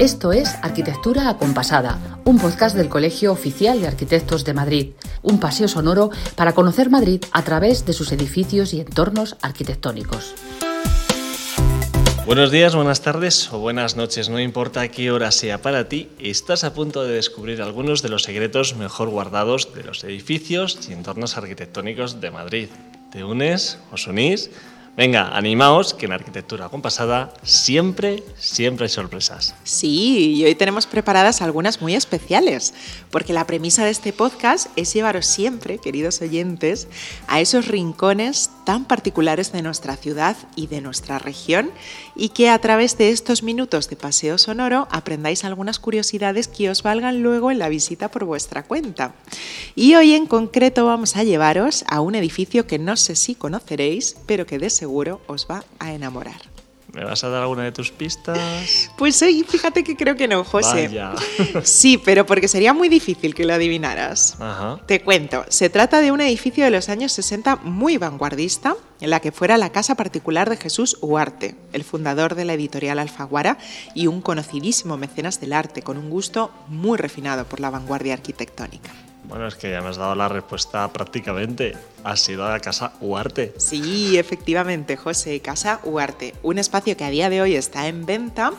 Esto 0.00 0.32
es 0.32 0.56
Arquitectura 0.60 1.28
Acompasada, 1.28 2.00
un 2.24 2.40
podcast 2.40 2.74
del 2.74 2.88
Colegio 2.88 3.30
Oficial 3.30 3.80
de 3.80 3.86
Arquitectos 3.86 4.44
de 4.44 4.52
Madrid, 4.52 4.90
un 5.22 5.38
paseo 5.38 5.68
sonoro 5.68 6.10
para 6.34 6.52
conocer 6.52 6.90
Madrid 6.90 7.22
a 7.30 7.44
través 7.44 7.86
de 7.86 7.92
sus 7.92 8.10
edificios 8.10 8.74
y 8.74 8.80
entornos 8.80 9.36
arquitectónicos. 9.40 10.34
Buenos 12.26 12.50
días, 12.50 12.74
buenas 12.74 13.02
tardes 13.02 13.52
o 13.52 13.60
buenas 13.60 13.94
noches, 13.96 14.28
no 14.28 14.40
importa 14.40 14.88
qué 14.88 15.12
hora 15.12 15.30
sea 15.30 15.62
para 15.62 15.88
ti, 15.88 16.08
estás 16.18 16.64
a 16.64 16.74
punto 16.74 17.04
de 17.04 17.14
descubrir 17.14 17.62
algunos 17.62 18.02
de 18.02 18.08
los 18.08 18.24
secretos 18.24 18.74
mejor 18.74 19.10
guardados 19.10 19.74
de 19.76 19.84
los 19.84 20.02
edificios 20.02 20.88
y 20.88 20.92
entornos 20.92 21.36
arquitectónicos 21.36 22.20
de 22.20 22.32
Madrid. 22.32 22.68
¿Te 23.12 23.22
unes? 23.22 23.78
¿Os 23.92 24.08
unís? 24.08 24.50
Venga, 24.96 25.36
animaos, 25.36 25.92
que 25.92 26.06
en 26.06 26.12
arquitectura 26.12 26.68
compasada 26.68 27.34
siempre, 27.42 28.22
siempre 28.38 28.84
hay 28.84 28.88
sorpresas. 28.88 29.56
Sí, 29.64 30.36
y 30.36 30.44
hoy 30.44 30.54
tenemos 30.54 30.86
preparadas 30.86 31.42
algunas 31.42 31.82
muy 31.82 31.96
especiales, 31.96 32.72
porque 33.10 33.32
la 33.32 33.44
premisa 33.44 33.84
de 33.84 33.90
este 33.90 34.12
podcast 34.12 34.68
es 34.76 34.94
llevaros 34.94 35.26
siempre, 35.26 35.78
queridos 35.78 36.22
oyentes, 36.22 36.86
a 37.26 37.40
esos 37.40 37.66
rincones 37.66 38.50
tan 38.64 38.84
particulares 38.84 39.50
de 39.50 39.62
nuestra 39.62 39.96
ciudad 39.96 40.36
y 40.54 40.68
de 40.68 40.80
nuestra 40.80 41.18
región, 41.18 41.72
y 42.16 42.30
que 42.30 42.50
a 42.50 42.58
través 42.58 42.96
de 42.98 43.10
estos 43.10 43.42
minutos 43.42 43.88
de 43.88 43.96
paseo 43.96 44.38
sonoro 44.38 44.88
aprendáis 44.90 45.44
algunas 45.44 45.78
curiosidades 45.78 46.48
que 46.48 46.70
os 46.70 46.82
valgan 46.82 47.22
luego 47.22 47.50
en 47.50 47.58
la 47.58 47.68
visita 47.68 48.10
por 48.10 48.24
vuestra 48.24 48.62
cuenta. 48.62 49.14
Y 49.74 49.94
hoy 49.94 50.14
en 50.14 50.26
concreto 50.26 50.86
vamos 50.86 51.16
a 51.16 51.24
llevaros 51.24 51.84
a 51.88 52.00
un 52.00 52.14
edificio 52.14 52.66
que 52.66 52.78
no 52.78 52.96
sé 52.96 53.16
si 53.16 53.34
conoceréis, 53.34 54.16
pero 54.26 54.46
que 54.46 54.58
de 54.58 54.70
seguro 54.70 55.20
os 55.26 55.46
va 55.50 55.64
a 55.78 55.92
enamorar. 55.92 56.53
¿Me 56.94 57.04
vas 57.04 57.24
a 57.24 57.28
dar 57.28 57.42
alguna 57.42 57.64
de 57.64 57.72
tus 57.72 57.90
pistas? 57.90 58.38
Pues 58.96 59.16
sí, 59.16 59.44
fíjate 59.46 59.82
que 59.82 59.96
creo 59.96 60.16
que 60.16 60.28
no, 60.28 60.44
José. 60.44 60.86
Vaya. 60.88 61.12
Sí, 61.64 61.98
pero 61.98 62.24
porque 62.24 62.48
sería 62.48 62.72
muy 62.72 62.88
difícil 62.88 63.34
que 63.34 63.44
lo 63.44 63.54
adivinaras. 63.54 64.36
Ajá. 64.40 64.80
Te 64.86 65.02
cuento, 65.02 65.44
se 65.48 65.68
trata 65.68 66.00
de 66.00 66.12
un 66.12 66.20
edificio 66.20 66.64
de 66.64 66.70
los 66.70 66.88
años 66.88 67.12
60 67.12 67.56
muy 67.56 67.98
vanguardista, 67.98 68.76
en 69.00 69.10
la 69.10 69.20
que 69.20 69.32
fuera 69.32 69.58
la 69.58 69.70
casa 69.70 69.96
particular 69.96 70.48
de 70.48 70.56
Jesús 70.56 70.96
Huarte, 71.00 71.56
el 71.72 71.84
fundador 71.84 72.36
de 72.36 72.44
la 72.44 72.54
editorial 72.54 72.98
Alfaguara 72.98 73.58
y 73.94 74.06
un 74.06 74.22
conocidísimo 74.22 74.96
mecenas 74.96 75.40
del 75.40 75.52
arte, 75.52 75.82
con 75.82 75.98
un 75.98 76.10
gusto 76.10 76.52
muy 76.68 76.96
refinado 76.96 77.44
por 77.44 77.60
la 77.60 77.70
vanguardia 77.70 78.14
arquitectónica. 78.14 78.92
Bueno, 79.24 79.46
es 79.46 79.54
que 79.54 79.70
ya 79.70 79.80
me 79.80 79.88
has 79.88 79.96
dado 79.96 80.14
la 80.14 80.28
respuesta 80.28 80.92
prácticamente. 80.92 81.76
Ha 82.04 82.16
sido 82.16 82.44
a 82.44 82.50
la 82.50 82.60
casa 82.60 82.92
Huarte. 83.00 83.54
Sí, 83.56 84.18
efectivamente, 84.18 84.96
José, 84.96 85.40
Casa 85.40 85.80
Huarte, 85.82 86.34
un 86.42 86.58
espacio 86.58 86.96
que 86.96 87.04
a 87.04 87.10
día 87.10 87.30
de 87.30 87.40
hoy 87.40 87.54
está 87.54 87.88
en 87.88 88.04
venta 88.04 88.52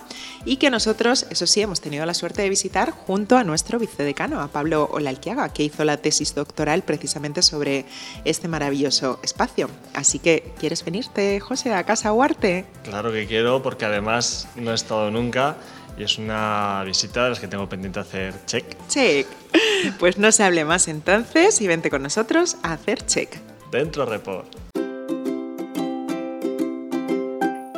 y 0.46 0.58
que 0.58 0.72
nosotros, 0.72 1.28
eso 1.30 1.46
sí, 1.46 1.62
hemos 1.62 1.82
tenido 1.82 2.06
la 2.08 2.16
suerte 2.16 2.42
de 2.42 2.50
visitar 2.50 2.92
junto 2.92 3.38
a 3.38 3.44
nuestro 3.44 3.78
vicedecano, 3.78 4.42
a 4.42 4.48
Pablo 4.48 4.90
Olalquiaga, 4.92 5.50
que 5.50 5.64
hizo 5.64 5.84
la 5.86 5.98
tesis 5.98 6.34
doctoral 6.34 6.82
precisamente 6.82 7.44
sobre 7.44 7.86
este 8.26 8.48
maravilloso 8.48 9.20
espacio. 9.22 9.70
Así 9.94 10.18
que, 10.18 10.54
¿quieres 10.60 10.84
venirte, 10.84 11.40
José, 11.40 11.74
a 11.74 11.84
Casa 11.84 12.12
Huarte? 12.12 12.66
Claro 12.84 13.12
que 13.12 13.28
quiero, 13.28 13.62
porque 13.62 13.86
además 13.86 14.48
no 14.56 14.72
he 14.72 14.76
estado 14.76 15.12
nunca 15.12 15.58
y 15.98 16.04
es 16.04 16.18
una 16.18 16.84
visita 16.86 17.24
de 17.24 17.30
las 17.32 17.40
que 17.40 17.48
tengo 17.48 17.68
pendiente 17.70 18.00
hacer 18.00 18.34
check. 18.46 18.66
Check. 18.88 19.28
Pues 20.00 20.18
no 20.18 20.32
se 20.32 20.44
hable 20.44 20.66
más 20.66 20.88
entonces 20.88 21.62
y 21.62 21.68
vente 21.68 21.90
con 21.90 22.04
nosotros 22.04 22.58
a 22.64 22.74
hacer 22.74 23.06
check. 23.06 23.30
Dentro 23.72 24.06
report. 24.06 24.48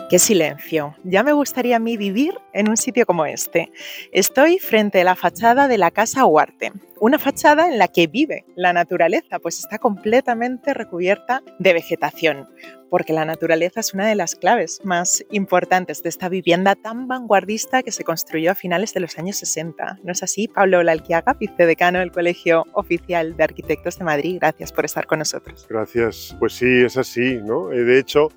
Qué 0.09 0.19
silencio. 0.19 0.95
Ya 1.03 1.21
me 1.21 1.33
gustaría 1.33 1.75
a 1.75 1.79
mí 1.79 1.97
vivir 1.97 2.33
en 2.53 2.69
un 2.69 2.77
sitio 2.77 3.05
como 3.05 3.25
este. 3.25 3.73
Estoy 4.13 4.57
frente 4.57 5.01
a 5.01 5.03
la 5.03 5.15
fachada 5.15 5.67
de 5.67 5.77
la 5.77 5.91
Casa 5.91 6.25
Huarte, 6.25 6.71
una 7.01 7.19
fachada 7.19 7.67
en 7.67 7.77
la 7.77 7.89
que 7.89 8.07
vive 8.07 8.45
la 8.55 8.71
naturaleza, 8.71 9.37
pues 9.39 9.59
está 9.59 9.79
completamente 9.79 10.73
recubierta 10.73 11.43
de 11.59 11.73
vegetación, 11.73 12.47
porque 12.89 13.11
la 13.11 13.25
naturaleza 13.25 13.81
es 13.81 13.93
una 13.93 14.07
de 14.07 14.15
las 14.15 14.35
claves 14.35 14.79
más 14.85 15.25
importantes 15.29 16.01
de 16.03 16.07
esta 16.07 16.29
vivienda 16.29 16.75
tan 16.75 17.09
vanguardista 17.09 17.83
que 17.83 17.91
se 17.91 18.05
construyó 18.05 18.51
a 18.51 18.55
finales 18.55 18.93
de 18.93 19.01
los 19.01 19.17
años 19.17 19.35
60. 19.35 19.99
¿No 20.05 20.13
es 20.13 20.23
así, 20.23 20.47
Pablo 20.47 20.83
Lalquiaga, 20.83 21.33
vicedecano 21.33 21.99
del 21.99 22.13
Colegio 22.13 22.63
Oficial 22.71 23.35
de 23.35 23.43
Arquitectos 23.43 23.99
de 23.99 24.05
Madrid? 24.05 24.37
Gracias 24.39 24.71
por 24.71 24.85
estar 24.85 25.05
con 25.05 25.19
nosotros. 25.19 25.67
Gracias. 25.69 26.33
Pues 26.39 26.53
sí, 26.53 26.83
es 26.85 26.95
así, 26.95 27.41
¿no? 27.43 27.73
Eh, 27.73 27.83
De 27.83 27.99
hecho, 27.99 28.29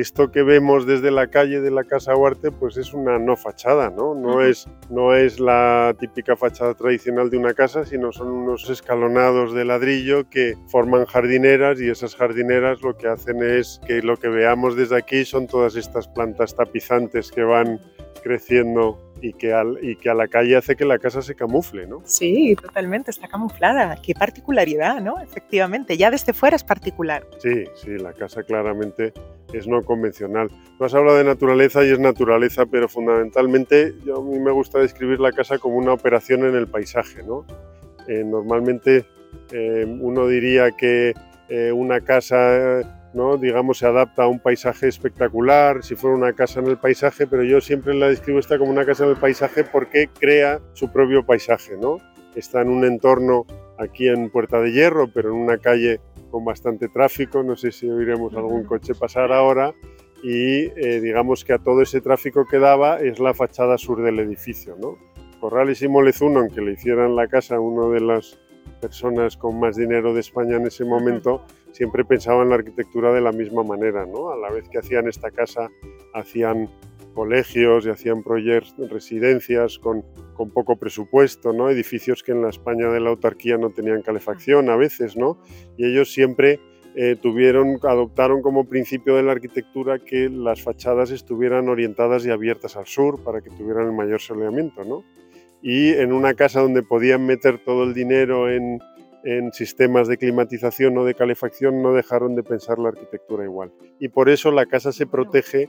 esto 0.00 0.30
que 0.30 0.42
vemos 0.42 0.86
desde 0.86 1.10
la 1.10 1.28
calle 1.28 1.62
de 1.62 1.70
la 1.70 1.84
Casa 1.84 2.14
Huarte, 2.14 2.50
pues 2.50 2.76
es 2.76 2.92
una 2.92 3.18
no 3.18 3.34
fachada, 3.34 3.88
¿no? 3.88 4.14
No, 4.14 4.42
es, 4.42 4.68
no 4.90 5.14
es 5.14 5.40
la 5.40 5.96
típica 5.98 6.36
fachada 6.36 6.74
tradicional 6.74 7.30
de 7.30 7.38
una 7.38 7.54
casa, 7.54 7.86
sino 7.86 8.12
son 8.12 8.28
unos 8.28 8.68
escalonados 8.68 9.54
de 9.54 9.64
ladrillo 9.64 10.28
que 10.28 10.54
forman 10.68 11.06
jardineras 11.06 11.80
y 11.80 11.88
esas 11.88 12.14
jardineras 12.14 12.82
lo 12.82 12.98
que 12.98 13.08
hacen 13.08 13.42
es 13.42 13.80
que 13.86 14.02
lo 14.02 14.18
que 14.18 14.28
veamos 14.28 14.76
desde 14.76 14.98
aquí 14.98 15.24
son 15.24 15.46
todas 15.46 15.76
estas 15.76 16.08
plantas 16.08 16.54
tapizantes 16.54 17.30
que 17.30 17.42
van 17.42 17.80
creciendo 18.26 18.98
y 19.22 19.32
que, 19.34 19.52
al- 19.52 19.78
y 19.82 19.94
que 19.96 20.10
a 20.10 20.14
la 20.14 20.26
calle 20.26 20.56
hace 20.56 20.74
que 20.74 20.84
la 20.84 20.98
casa 20.98 21.22
se 21.22 21.34
camufle, 21.36 21.86
¿no? 21.86 22.02
Sí, 22.04 22.56
totalmente, 22.60 23.10
está 23.12 23.28
camuflada. 23.28 23.96
Qué 24.04 24.14
particularidad, 24.14 25.00
¿no? 25.00 25.20
Efectivamente, 25.20 25.96
ya 25.96 26.10
desde 26.10 26.32
fuera 26.32 26.56
es 26.56 26.64
particular. 26.64 27.24
Sí, 27.38 27.64
sí, 27.76 27.90
la 27.98 28.12
casa 28.12 28.42
claramente 28.42 29.12
es 29.52 29.68
no 29.68 29.82
convencional. 29.84 30.48
Tú 30.76 30.84
has 30.84 30.94
hablado 30.94 31.16
de 31.18 31.24
naturaleza 31.24 31.84
y 31.84 31.90
es 31.92 32.00
naturaleza, 32.00 32.66
pero 32.66 32.88
fundamentalmente 32.88 33.94
yo, 34.04 34.16
a 34.18 34.22
mí 34.24 34.38
me 34.40 34.50
gusta 34.50 34.80
describir 34.80 35.20
la 35.20 35.30
casa 35.32 35.58
como 35.58 35.76
una 35.76 35.92
operación 35.92 36.44
en 36.44 36.56
el 36.56 36.66
paisaje, 36.66 37.22
¿no? 37.22 37.46
Eh, 38.08 38.22
normalmente 38.24 39.04
eh, 39.52 39.86
uno 40.00 40.26
diría 40.26 40.72
que 40.72 41.14
eh, 41.48 41.70
una 41.72 42.00
casa, 42.00 43.05
¿no? 43.16 43.38
digamos, 43.38 43.78
se 43.78 43.86
adapta 43.86 44.24
a 44.24 44.28
un 44.28 44.38
paisaje 44.38 44.88
espectacular, 44.88 45.82
si 45.82 45.96
fuera 45.96 46.14
una 46.14 46.34
casa 46.34 46.60
en 46.60 46.66
el 46.66 46.76
paisaje, 46.76 47.26
pero 47.26 47.42
yo 47.42 47.62
siempre 47.62 47.94
la 47.94 48.08
describo 48.08 48.38
esta 48.38 48.58
como 48.58 48.70
una 48.70 48.84
casa 48.84 49.04
en 49.04 49.10
el 49.10 49.16
paisaje 49.16 49.64
porque 49.64 50.08
crea 50.08 50.60
su 50.74 50.92
propio 50.92 51.24
paisaje, 51.24 51.78
¿no? 51.80 51.98
Está 52.34 52.60
en 52.60 52.68
un 52.68 52.84
entorno 52.84 53.46
aquí 53.78 54.08
en 54.08 54.28
Puerta 54.28 54.60
de 54.60 54.70
Hierro, 54.70 55.08
pero 55.08 55.30
en 55.30 55.36
una 55.36 55.56
calle 55.56 56.00
con 56.30 56.44
bastante 56.44 56.88
tráfico, 56.88 57.42
no 57.42 57.56
sé 57.56 57.72
si 57.72 57.88
oiremos 57.88 58.34
algún 58.34 58.64
coche 58.64 58.94
pasar 58.94 59.32
ahora, 59.32 59.74
y 60.22 60.66
eh, 60.76 61.00
digamos 61.00 61.42
que 61.42 61.54
a 61.54 61.58
todo 61.58 61.80
ese 61.80 62.02
tráfico 62.02 62.46
que 62.46 62.58
daba 62.58 63.00
es 63.00 63.18
la 63.18 63.32
fachada 63.32 63.78
sur 63.78 64.02
del 64.02 64.18
edificio. 64.18 64.76
¿no? 64.78 64.98
Corrales 65.40 65.80
y 65.80 65.88
Molezuno, 65.88 66.40
aunque 66.40 66.60
le 66.60 66.72
hicieran 66.72 67.16
la 67.16 67.28
casa 67.28 67.56
a 67.56 67.60
una 67.60 67.88
de 67.94 68.00
las 68.00 68.38
personas 68.80 69.38
con 69.38 69.58
más 69.58 69.76
dinero 69.76 70.12
de 70.12 70.20
España 70.20 70.56
en 70.56 70.66
ese 70.66 70.84
momento, 70.84 71.44
siempre 71.76 72.06
pensaban 72.06 72.48
la 72.48 72.54
arquitectura 72.54 73.12
de 73.12 73.20
la 73.20 73.32
misma 73.32 73.62
manera. 73.62 74.06
¿no? 74.06 74.30
A 74.30 74.36
la 74.36 74.50
vez 74.50 74.66
que 74.68 74.78
hacían 74.78 75.08
esta 75.08 75.30
casa, 75.30 75.68
hacían 76.14 76.70
colegios 77.14 77.84
y 77.84 77.90
hacían 77.90 78.22
proyectos, 78.22 78.88
residencias 78.90 79.78
con, 79.78 80.02
poco 80.54 80.76
presupuesto, 80.76 81.52
¿no? 81.52 81.68
edificios 81.68 82.22
que 82.22 82.32
en 82.32 82.40
la 82.40 82.48
España 82.48 82.88
de 82.88 83.00
la 83.00 83.10
autarquía 83.10 83.58
no 83.58 83.70
tenían 83.70 84.00
calefacción 84.02 84.70
a 84.70 84.76
veces, 84.76 85.16
¿no? 85.16 85.38
y 85.76 85.86
ellos 85.86 86.12
siempre 86.12 86.60
eh, 86.94 87.16
tuvieron, 87.20 87.78
adoptaron 87.82 88.40
como 88.40 88.68
principio 88.68 89.16
de 89.16 89.22
la 89.22 89.32
arquitectura 89.32 89.98
que 89.98 90.30
las 90.30 90.62
fachadas 90.62 91.10
estuvieran 91.10 91.68
orientadas 91.68 92.24
y 92.24 92.30
abiertas 92.30 92.76
al 92.76 92.86
sur 92.86 93.22
para 93.22 93.42
que 93.42 93.50
tuvieran 93.50 93.86
el 93.86 93.92
mayor 93.92 94.20
soleamiento, 94.20 94.82
¿no? 94.82 95.04
Y 95.60 95.92
en 95.92 96.12
una 96.12 96.32
casa 96.32 96.60
donde 96.60 96.82
podían 96.82 97.26
meter 97.26 97.62
todo 97.62 97.84
el 97.84 97.92
dinero 97.92 98.50
en, 98.50 98.78
en 99.26 99.52
sistemas 99.52 100.06
de 100.06 100.18
climatización 100.18 100.96
o 100.96 101.04
de 101.04 101.14
calefacción, 101.14 101.82
no 101.82 101.92
dejaron 101.92 102.36
de 102.36 102.44
pensar 102.44 102.78
la 102.78 102.90
arquitectura 102.90 103.42
igual. 103.42 103.72
Y 103.98 104.08
por 104.08 104.28
eso 104.28 104.52
la 104.52 104.66
casa 104.66 104.92
se 104.92 105.04
protege 105.04 105.68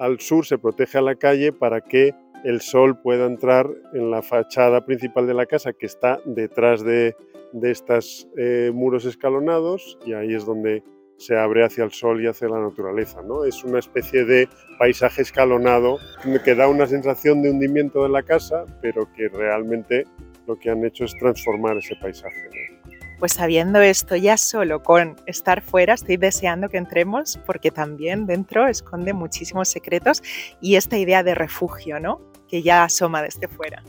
al 0.00 0.18
sur, 0.18 0.44
se 0.44 0.58
protege 0.58 0.98
a 0.98 1.02
la 1.02 1.14
calle 1.14 1.52
para 1.52 1.80
que 1.80 2.12
el 2.44 2.60
sol 2.60 3.00
pueda 3.00 3.26
entrar 3.26 3.68
en 3.94 4.10
la 4.10 4.20
fachada 4.22 4.84
principal 4.84 5.28
de 5.28 5.34
la 5.34 5.46
casa 5.46 5.72
que 5.72 5.86
está 5.86 6.18
detrás 6.24 6.82
de, 6.82 7.14
de 7.52 7.70
estos 7.70 8.28
muros 8.72 9.04
escalonados 9.04 9.96
y 10.04 10.14
ahí 10.14 10.34
es 10.34 10.44
donde 10.44 10.82
se 11.18 11.36
abre 11.36 11.64
hacia 11.64 11.84
el 11.84 11.92
sol 11.92 12.20
y 12.22 12.26
hacia 12.26 12.48
la 12.48 12.60
naturaleza. 12.60 13.22
¿no? 13.22 13.44
Es 13.44 13.62
una 13.62 13.78
especie 13.78 14.24
de 14.24 14.48
paisaje 14.78 15.22
escalonado 15.22 15.98
que 16.44 16.54
da 16.56 16.68
una 16.68 16.86
sensación 16.86 17.42
de 17.42 17.50
hundimiento 17.50 18.02
de 18.02 18.08
la 18.08 18.24
casa, 18.24 18.64
pero 18.82 19.12
que 19.12 19.28
realmente 19.28 20.04
lo 20.48 20.58
que 20.58 20.70
han 20.70 20.84
hecho 20.84 21.04
es 21.04 21.14
transformar 21.16 21.76
ese 21.76 21.94
paisaje. 22.00 22.48
¿no? 22.72 22.77
Pues 23.18 23.32
sabiendo 23.32 23.80
esto, 23.80 24.14
ya 24.14 24.36
solo 24.36 24.82
con 24.82 25.16
estar 25.26 25.60
fuera, 25.60 25.94
estoy 25.94 26.16
deseando 26.16 26.68
que 26.68 26.76
entremos 26.76 27.38
porque 27.46 27.70
también 27.70 28.26
dentro 28.26 28.68
esconde 28.68 29.12
muchísimos 29.12 29.68
secretos 29.68 30.22
y 30.60 30.76
esta 30.76 30.98
idea 30.98 31.22
de 31.22 31.34
refugio, 31.34 31.98
¿no? 31.98 32.20
Que 32.48 32.62
ya 32.62 32.84
asoma 32.84 33.22
desde 33.22 33.48
fuera. 33.48 33.82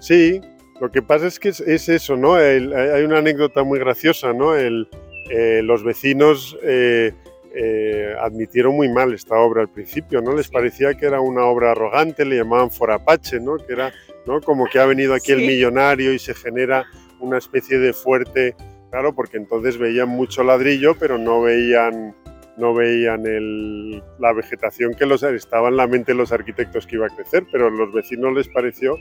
Sí, 0.00 0.40
lo 0.80 0.92
que 0.92 1.00
pasa 1.00 1.26
es 1.26 1.38
que 1.38 1.48
es, 1.48 1.60
es 1.60 1.88
eso, 1.88 2.16
¿no? 2.16 2.38
El, 2.38 2.74
hay 2.74 3.02
una 3.02 3.18
anécdota 3.18 3.62
muy 3.62 3.78
graciosa, 3.78 4.34
¿no? 4.34 4.54
El, 4.54 4.88
eh, 5.30 5.62
los 5.62 5.82
vecinos 5.82 6.56
eh, 6.62 7.12
eh, 7.54 8.14
admitieron 8.20 8.76
muy 8.76 8.90
mal 8.90 9.14
esta 9.14 9.36
obra 9.36 9.62
al 9.62 9.70
principio, 9.70 10.20
¿no? 10.20 10.34
Les 10.34 10.48
parecía 10.48 10.92
que 10.94 11.06
era 11.06 11.20
una 11.20 11.46
obra 11.46 11.70
arrogante, 11.70 12.26
le 12.26 12.36
llamaban 12.36 12.70
forapache, 12.70 13.40
¿no? 13.40 13.56
Que 13.56 13.72
era 13.72 13.92
¿no? 14.26 14.42
como 14.42 14.66
que 14.66 14.78
ha 14.78 14.84
venido 14.84 15.14
aquí 15.14 15.32
el 15.32 15.38
millonario 15.38 16.12
y 16.12 16.18
se 16.18 16.34
genera 16.34 16.84
una 17.20 17.38
especie 17.38 17.78
de 17.78 17.92
fuerte, 17.92 18.54
claro, 18.90 19.14
porque 19.14 19.36
entonces 19.36 19.78
veían 19.78 20.08
mucho 20.08 20.42
ladrillo, 20.42 20.96
pero 20.98 21.18
no 21.18 21.42
veían 21.42 22.14
no 22.56 22.72
veían 22.72 23.26
el, 23.26 24.02
la 24.18 24.32
vegetación 24.32 24.94
que 24.94 25.04
los, 25.04 25.22
estaba 25.22 25.68
en 25.68 25.76
la 25.76 25.86
mente 25.86 26.12
de 26.12 26.18
los 26.18 26.32
arquitectos 26.32 26.86
que 26.86 26.96
iba 26.96 27.06
a 27.06 27.14
crecer, 27.14 27.46
pero 27.52 27.66
a 27.66 27.70
los 27.70 27.92
vecinos 27.92 28.32
les 28.32 28.48
pareció 28.48 28.96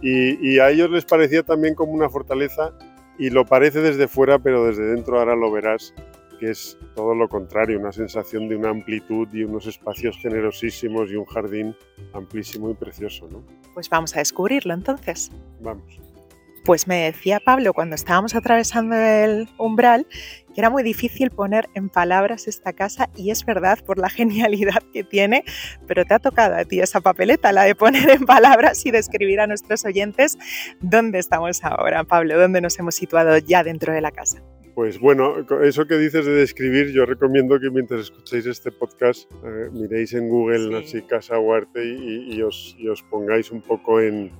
y, 0.00 0.48
y, 0.48 0.60
a 0.60 0.70
ellos 0.70 0.90
les 0.90 1.04
parecía 1.04 1.42
también 1.42 1.74
como 1.74 1.90
una 1.90 2.08
fortaleza 2.08 2.72
y 3.18 3.30
lo 3.30 3.44
parece 3.46 3.80
desde 3.80 4.06
fuera, 4.06 4.38
pero 4.38 4.64
desde 4.64 4.84
dentro 4.84 5.18
ahora 5.18 5.34
lo 5.34 5.50
verás 5.50 5.92
que 6.38 6.50
es 6.50 6.78
todo 6.94 7.14
lo 7.14 7.28
contrario, 7.28 7.78
una 7.78 7.92
sensación 7.92 8.48
de 8.48 8.56
una 8.56 8.70
amplitud 8.70 9.28
y 9.32 9.44
unos 9.44 9.66
espacios 9.66 10.16
generosísimos 10.18 11.10
y 11.10 11.16
un 11.16 11.24
jardín 11.24 11.76
amplísimo 12.12 12.70
y 12.70 12.74
precioso. 12.74 13.28
¿no? 13.30 13.42
Pues 13.72 13.88
vamos 13.88 14.14
a 14.16 14.18
descubrirlo 14.18 14.74
entonces. 14.74 15.30
Vamos. 15.60 16.03
Pues 16.64 16.88
me 16.88 17.04
decía 17.04 17.40
Pablo 17.40 17.74
cuando 17.74 17.94
estábamos 17.94 18.34
atravesando 18.34 18.96
el 18.96 19.50
umbral 19.58 20.06
que 20.54 20.60
era 20.60 20.70
muy 20.70 20.82
difícil 20.82 21.30
poner 21.30 21.68
en 21.74 21.90
palabras 21.90 22.48
esta 22.48 22.72
casa 22.72 23.10
y 23.16 23.30
es 23.30 23.44
verdad 23.44 23.78
por 23.84 23.98
la 23.98 24.08
genialidad 24.10 24.82
que 24.92 25.04
tiene, 25.04 25.44
pero 25.86 26.04
te 26.06 26.14
ha 26.14 26.18
tocado 26.18 26.56
a 26.56 26.64
ti 26.64 26.80
esa 26.80 27.00
papeleta, 27.00 27.52
la 27.52 27.64
de 27.64 27.74
poner 27.74 28.08
en 28.08 28.24
palabras 28.24 28.86
y 28.86 28.90
describir 28.90 29.40
a 29.40 29.46
nuestros 29.46 29.84
oyentes 29.84 30.38
dónde 30.80 31.18
estamos 31.18 31.62
ahora, 31.64 32.04
Pablo, 32.04 32.38
dónde 32.38 32.60
nos 32.60 32.78
hemos 32.78 32.94
situado 32.94 33.36
ya 33.38 33.62
dentro 33.62 33.92
de 33.92 34.00
la 34.00 34.10
casa. 34.10 34.42
Pues 34.74 34.98
bueno, 34.98 35.36
eso 35.62 35.86
que 35.86 35.96
dices 35.96 36.26
de 36.26 36.32
describir, 36.32 36.90
yo 36.90 37.06
recomiendo 37.06 37.60
que 37.60 37.70
mientras 37.70 38.00
escuchéis 38.00 38.46
este 38.46 38.72
podcast 38.72 39.30
eh, 39.44 39.68
miréis 39.72 40.14
en 40.14 40.28
Google 40.28 40.76
así 40.78 41.00
Casa 41.02 41.38
Huarte 41.38 41.84
y, 41.84 42.42
os, 42.42 42.74
y, 42.76 42.88
os, 42.88 43.00
pongáis 43.04 43.52
un 43.52 43.62
poco 43.62 44.00
en, 44.00 44.32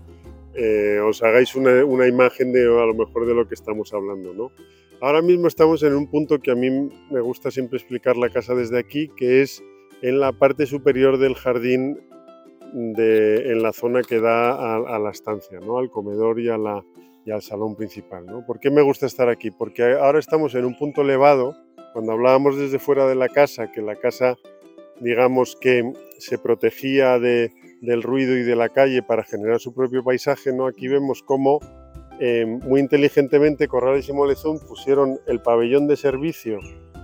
eh, 0.55 1.01
os 1.01 1.23
hagáis 1.23 1.55
una, 1.55 2.07
imagen 2.07 2.53
de 2.53 2.63
a 2.63 2.87
lo 2.87 2.95
mejor 2.95 3.27
de 3.27 3.35
lo 3.35 3.49
que 3.49 3.55
estamos 3.55 3.93
hablando, 3.93 4.33
¿no? 4.33 4.53
Ahora 5.01 5.21
mismo 5.21 5.49
estamos 5.49 5.83
en 5.83 5.95
un 5.95 6.09
punto 6.09 6.39
que 6.39 6.51
a 6.51 6.55
mí 6.55 6.71
me 7.11 7.21
gusta 7.21 7.51
siempre 7.51 7.79
explicar 7.79 8.17
la 8.17 8.31
casa 8.31 8.55
desde 8.55 8.79
aquí, 8.79 9.09
que 9.17 9.43
es 9.43 9.63
en 10.03 10.21
la 10.21 10.33
parte 10.33 10.67
superior 10.67 11.19
del 11.19 11.35
jardín, 11.35 11.99
de, 12.73 13.53
en 13.53 13.63
la 13.63 13.73
zona 13.73 14.03
que 14.03 14.21
da 14.21 14.77
a, 14.77 14.99
la 14.99 15.11
estancia, 15.11 15.61
¿no? 15.61 15.79
al 15.79 15.91
comedor 15.91 16.41
y, 16.41 16.49
a 16.49 16.57
y 17.25 17.31
al 17.31 17.43
salón 17.43 17.77
principal. 17.77 18.27
¿no? 18.27 18.45
¿Por 18.47 18.61
qué 18.61 18.71
me 18.71 18.83
gusta 18.83 19.07
estar 19.07 19.29
aquí? 19.29 19.51
Porque 19.51 19.95
ahora 19.95 20.19
estamos 20.19 20.55
en 20.55 20.65
un 20.65 20.77
punto 20.77 21.03
elevado. 21.03 21.57
Cuando 21.93 22.13
hablábamos 22.13 22.57
desde 22.57 22.79
fuera 22.79 23.07
de 23.07 23.15
la 23.15 23.29
casa, 23.29 23.71
que 23.71 23.81
la 23.81 23.97
casa, 23.97 24.37
digamos 25.01 25.57
que 25.61 25.93
se 26.19 26.39
protegía 26.39 27.19
de, 27.19 27.53
del 27.81 28.03
ruido 28.03 28.37
y 28.37 28.43
de 28.43 28.57
la 28.57 28.69
calle 28.69 29.03
para 29.03 29.25
generar 29.25 29.61
su 29.61 29.75
propio 29.75 30.03
paisaje, 30.03 30.53
¿no? 30.53 30.67
aquí 30.67 30.89
vemos 30.89 31.23
cómo 31.23 31.61
eh, 32.21 32.47
muy 32.47 32.81
inteligentemente 32.81 33.69
Corrales 33.69 34.09
y 34.09 34.13
Molezún 34.13 34.61
pusieron 34.61 35.19
el 35.27 35.41
pabellón 35.41 35.87
de 35.87 35.97
servicio, 35.97 36.61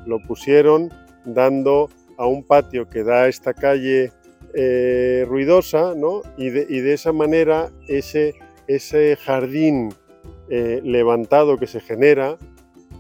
lo 0.07 0.21
pusieron 0.21 0.91
dando 1.25 1.91
a 2.17 2.27
un 2.27 2.45
patio 2.45 2.89
que 2.89 3.03
da 3.03 3.23
a 3.23 3.29
esta 3.29 3.55
calle 3.55 4.13
eh, 4.55 5.25
ruidosa, 5.29 5.95
¿no? 5.97 6.23
y, 6.37 6.51
de, 6.51 6.67
y, 6.69 6.81
de, 6.81 6.93
esa 6.93 7.13
manera 7.13 7.71
ese, 7.89 8.35
ese 8.67 9.17
jardín 9.17 9.91
eh, 10.49 10.81
levantado 10.85 11.59
que 11.59 11.67
se 11.67 11.81
genera, 11.81 12.37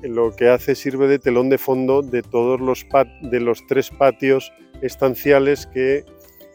lo 0.02 0.34
que 0.34 0.48
hace 0.48 0.74
sirve 0.74 1.08
de 1.08 1.18
telón 1.18 1.48
de 1.48 1.58
fondo 1.58 2.02
de 2.02 2.22
todos 2.22 2.60
los, 2.60 2.86
de 3.22 3.40
los 3.40 3.66
tres 3.66 3.90
patios 3.90 4.52
estanciales 4.82 5.66
que 5.66 6.04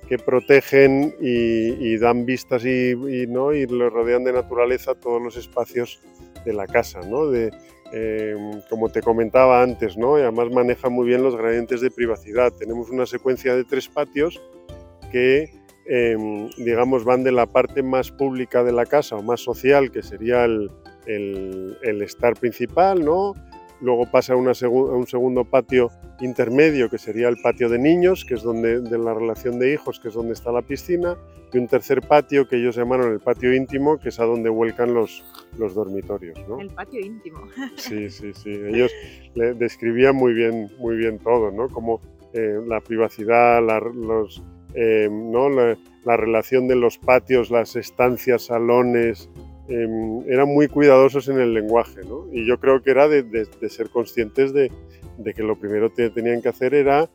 que 0.07 0.17
protegen 0.17 1.15
y, 1.19 1.97
dan 1.97 2.25
vistas 2.25 2.65
y, 2.65 2.95
¿no? 3.27 3.53
y 3.53 3.65
lo 3.65 3.89
rodean 3.89 4.23
de 4.23 4.33
naturaleza 4.33 4.95
todos 4.95 5.21
los 5.21 5.37
espacios 5.37 6.01
de 6.45 6.53
la 6.53 6.67
casa. 6.67 7.01
¿no? 7.01 7.27
De, 7.27 7.51
eh, 7.93 8.35
como 8.69 8.89
te 8.89 9.01
comentaba 9.01 9.61
antes, 9.61 9.97
¿no? 9.97 10.17
y 10.17 10.21
además 10.21 10.51
maneja 10.51 10.89
muy 10.89 11.07
bien 11.07 11.23
los 11.23 11.35
gradientes 11.35 11.81
de 11.81 11.91
privacidad. 11.91 12.51
Tenemos 12.53 12.89
una 12.89 13.05
secuencia 13.05 13.55
de 13.55 13.63
tres 13.63 13.87
patios 13.87 14.41
que, 15.11 15.51
eh, 15.87 16.49
digamos, 16.57 17.03
van 17.03 17.23
de 17.23 17.31
la 17.31 17.45
parte 17.45 17.83
más 17.83 18.11
pública 18.11 18.63
de 18.63 18.71
la 18.71 18.85
casa 18.85 19.15
o 19.15 19.23
más 19.23 19.41
social, 19.41 19.91
que 19.91 20.03
sería 20.03 20.45
el, 20.45 20.69
el, 21.05 21.77
el 21.83 22.01
estar 22.01 22.33
principal, 22.35 23.03
¿no? 23.03 23.33
Luego 23.85 24.09
pasa 24.09 24.33
a, 24.33 24.35
una 24.35 24.53
segu 24.53 24.89
a, 24.89 24.97
un 24.97 25.07
segundo 25.07 25.45
patio 25.45 25.91
intermedio 26.19 26.89
que 26.89 26.97
sería 26.97 27.29
el 27.29 27.37
patio 27.37 27.69
de 27.69 27.77
niños, 27.77 28.25
que 28.25 28.33
es 28.33 28.43
donde 28.43 28.81
de 28.81 28.97
la 28.97 29.13
relación 29.13 29.59
de 29.59 29.73
hijos, 29.73 29.99
que 29.99 30.07
es 30.09 30.13
donde 30.15 30.33
está 30.33 30.51
la 30.51 30.63
piscina, 30.63 31.15
y 31.53 31.57
un 31.57 31.67
tercer 31.67 32.01
patio 32.01 32.47
que 32.47 32.57
ellos 32.57 32.75
llamaron 32.75 33.13
el 33.13 33.19
patio 33.19 33.53
íntimo, 33.53 33.97
que 33.97 34.09
es 34.09 34.19
a 34.19 34.25
donde 34.25 34.49
vuelcan 34.49 34.93
los, 34.93 35.23
los 35.57 35.75
dormitorios. 35.75 36.37
¿no? 36.49 36.59
El 36.59 36.69
patio 36.69 36.99
íntimo. 36.99 37.39
Sí, 37.77 38.09
sí, 38.09 38.33
sí. 38.33 38.49
Ellos 38.49 38.91
le 39.35 39.53
describían 39.53 40.15
muy 40.15 40.33
bien, 40.33 40.71
muy 40.79 40.95
bien 40.97 41.19
todo, 41.19 41.51
¿no? 41.51 41.69
Como 41.69 42.01
eh, 42.33 42.59
la 42.65 42.81
privacidad, 42.81 43.63
la, 43.63 43.79
los, 43.79 44.41
eh, 44.73 45.07
¿no? 45.11 45.49
La, 45.49 45.77
la 46.03 46.17
relación 46.17 46.67
de 46.67 46.75
los 46.75 46.97
patios, 46.97 47.51
las 47.51 47.75
estancias, 47.75 48.45
salones, 48.45 49.29
eh, 49.67 49.87
eran 50.27 50.47
muy 50.47 50.67
cuidadosos 50.67 51.27
en 51.29 51.39
el 51.39 51.53
lenguaje, 51.53 52.01
¿no? 52.07 52.27
Y 52.31 52.45
yo 52.45 52.59
creo 52.59 52.81
que 52.81 52.91
era 52.91 53.07
de, 53.07 53.47
ser 53.69 53.89
conscientes 53.89 54.53
de, 54.53 54.71
de, 55.17 55.33
que 55.33 55.43
lo 55.43 55.57
primero 55.57 55.93
que 55.93 56.09
tenían 56.09 56.41
que 56.41 56.49
hacer 56.49 56.73
era 56.73 57.09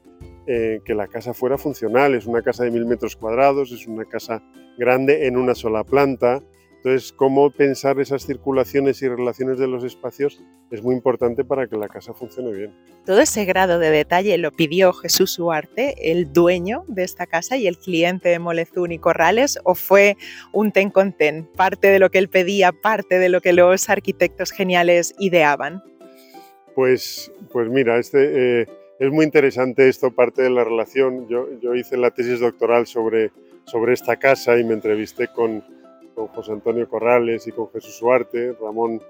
eh, 0.47 0.81
que 0.85 0.95
la 0.95 1.07
casa 1.07 1.33
fuera 1.33 1.59
funcional. 1.59 2.15
Es 2.15 2.27
una 2.27 2.43
casa 2.43 2.65
de 2.65 2.71
mil 2.71 2.87
metros 2.87 3.15
cuadrados, 3.15 3.71
es 3.71 3.87
una 3.87 4.05
casa 4.05 4.43
grande 4.79 5.27
en 5.27 5.37
una 5.37 5.55
sola 5.55 5.85
planta. 5.85 6.43
Entonces, 6.83 7.13
cómo 7.13 7.51
pensar 7.51 8.01
esas 8.01 8.25
circulaciones 8.25 9.03
y 9.03 9.09
relaciones 9.09 9.59
de 9.59 9.69
los 9.69 9.85
espacios 9.85 10.43
es 10.71 10.83
muy 10.83 10.95
importante 10.95 11.45
para 11.45 11.67
que 11.67 11.77
la 11.77 11.89
casa 11.89 12.15
funcione 12.15 12.53
bien. 12.53 12.75
Todo 13.05 13.21
ese 13.21 13.45
grado 13.45 13.79
de 13.79 13.91
detalle 13.91 14.39
lo 14.39 14.51
pidió 14.51 14.95
Jesús 14.95 15.39
Huarte, 15.39 16.11
el 16.11 16.33
dueño 16.33 16.85
de 16.89 17.05
esta 17.05 17.27
casa 17.27 17.59
y 17.59 17.67
el 17.67 17.77
cliente 17.77 18.31
de 18.31 18.39
Molezún 18.39 18.93
y 18.93 18.99
Corrales, 18.99 19.59
o 19.65 19.75
fue 19.75 20.17
un 20.55 20.73
ten 20.73 20.89
con 20.89 21.13
ten, 21.13 21.47
parte 21.55 21.89
de 21.89 21.99
lo 21.99 22.11
que 22.11 22.17
él 22.17 22.31
pedía, 22.31 22.73
parte 22.73 23.19
de 23.19 23.29
lo 23.29 23.43
que 23.43 23.53
los 23.53 23.91
arquitectos 23.91 24.51
geniales 24.51 25.15
ideaban. 25.19 25.83
Pues, 26.75 27.31
pues 27.53 27.69
mira, 27.69 27.99
este, 27.99 28.63
eh, 28.63 28.67
es 28.99 29.11
muy 29.11 29.27
interesante 29.27 29.87
esto, 29.87 30.13
parte 30.13 30.41
de 30.41 30.49
la 30.49 30.65
relación. 30.65 31.29
Yo, 31.29 31.47
yo 31.61 31.75
hice 31.75 31.99
la 31.99 32.11
tesis 32.11 32.41
doctoral 32.41 32.87
sobre, 32.87 33.33
sobre 33.65 33.93
esta 33.93 34.17
casa 34.17 34.57
y 34.57 34.65
me 34.65 34.73
entrevisté 34.73 35.29
con 35.29 35.63
con 36.21 36.29
José 36.29 36.53
Antonio 36.53 36.89
Corrales 36.89 37.47
y 37.47 37.53
con 37.53 37.71
Jesús 37.71 38.01
Huarte. 38.03 38.53
Ramón 38.61 39.01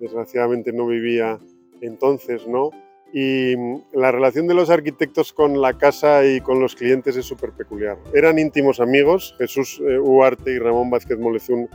desgraciadamente 0.00 0.72
no 0.72 0.86
vivía 0.86 1.38
entonces, 1.80 2.46
¿no? 2.48 2.70
Y 3.12 3.54
la 3.92 4.10
relación 4.10 4.48
de 4.48 4.54
los 4.54 4.68
arquitectos 4.68 5.32
con 5.32 5.60
la 5.60 5.78
casa 5.78 6.26
y 6.26 6.40
con 6.40 6.60
los 6.60 6.74
clientes 6.74 7.16
es 7.16 7.24
súper 7.24 7.52
peculiar. 7.52 7.96
Eran 8.12 8.38
íntimos 8.38 8.80
amigos, 8.80 9.34
Jesús 9.38 9.80
eh, 9.80 9.98
Huarte 9.98 10.52
y 10.52 10.58
Ramón 10.58 10.90
Vázquez 10.90 11.18
Molezún 11.18 11.68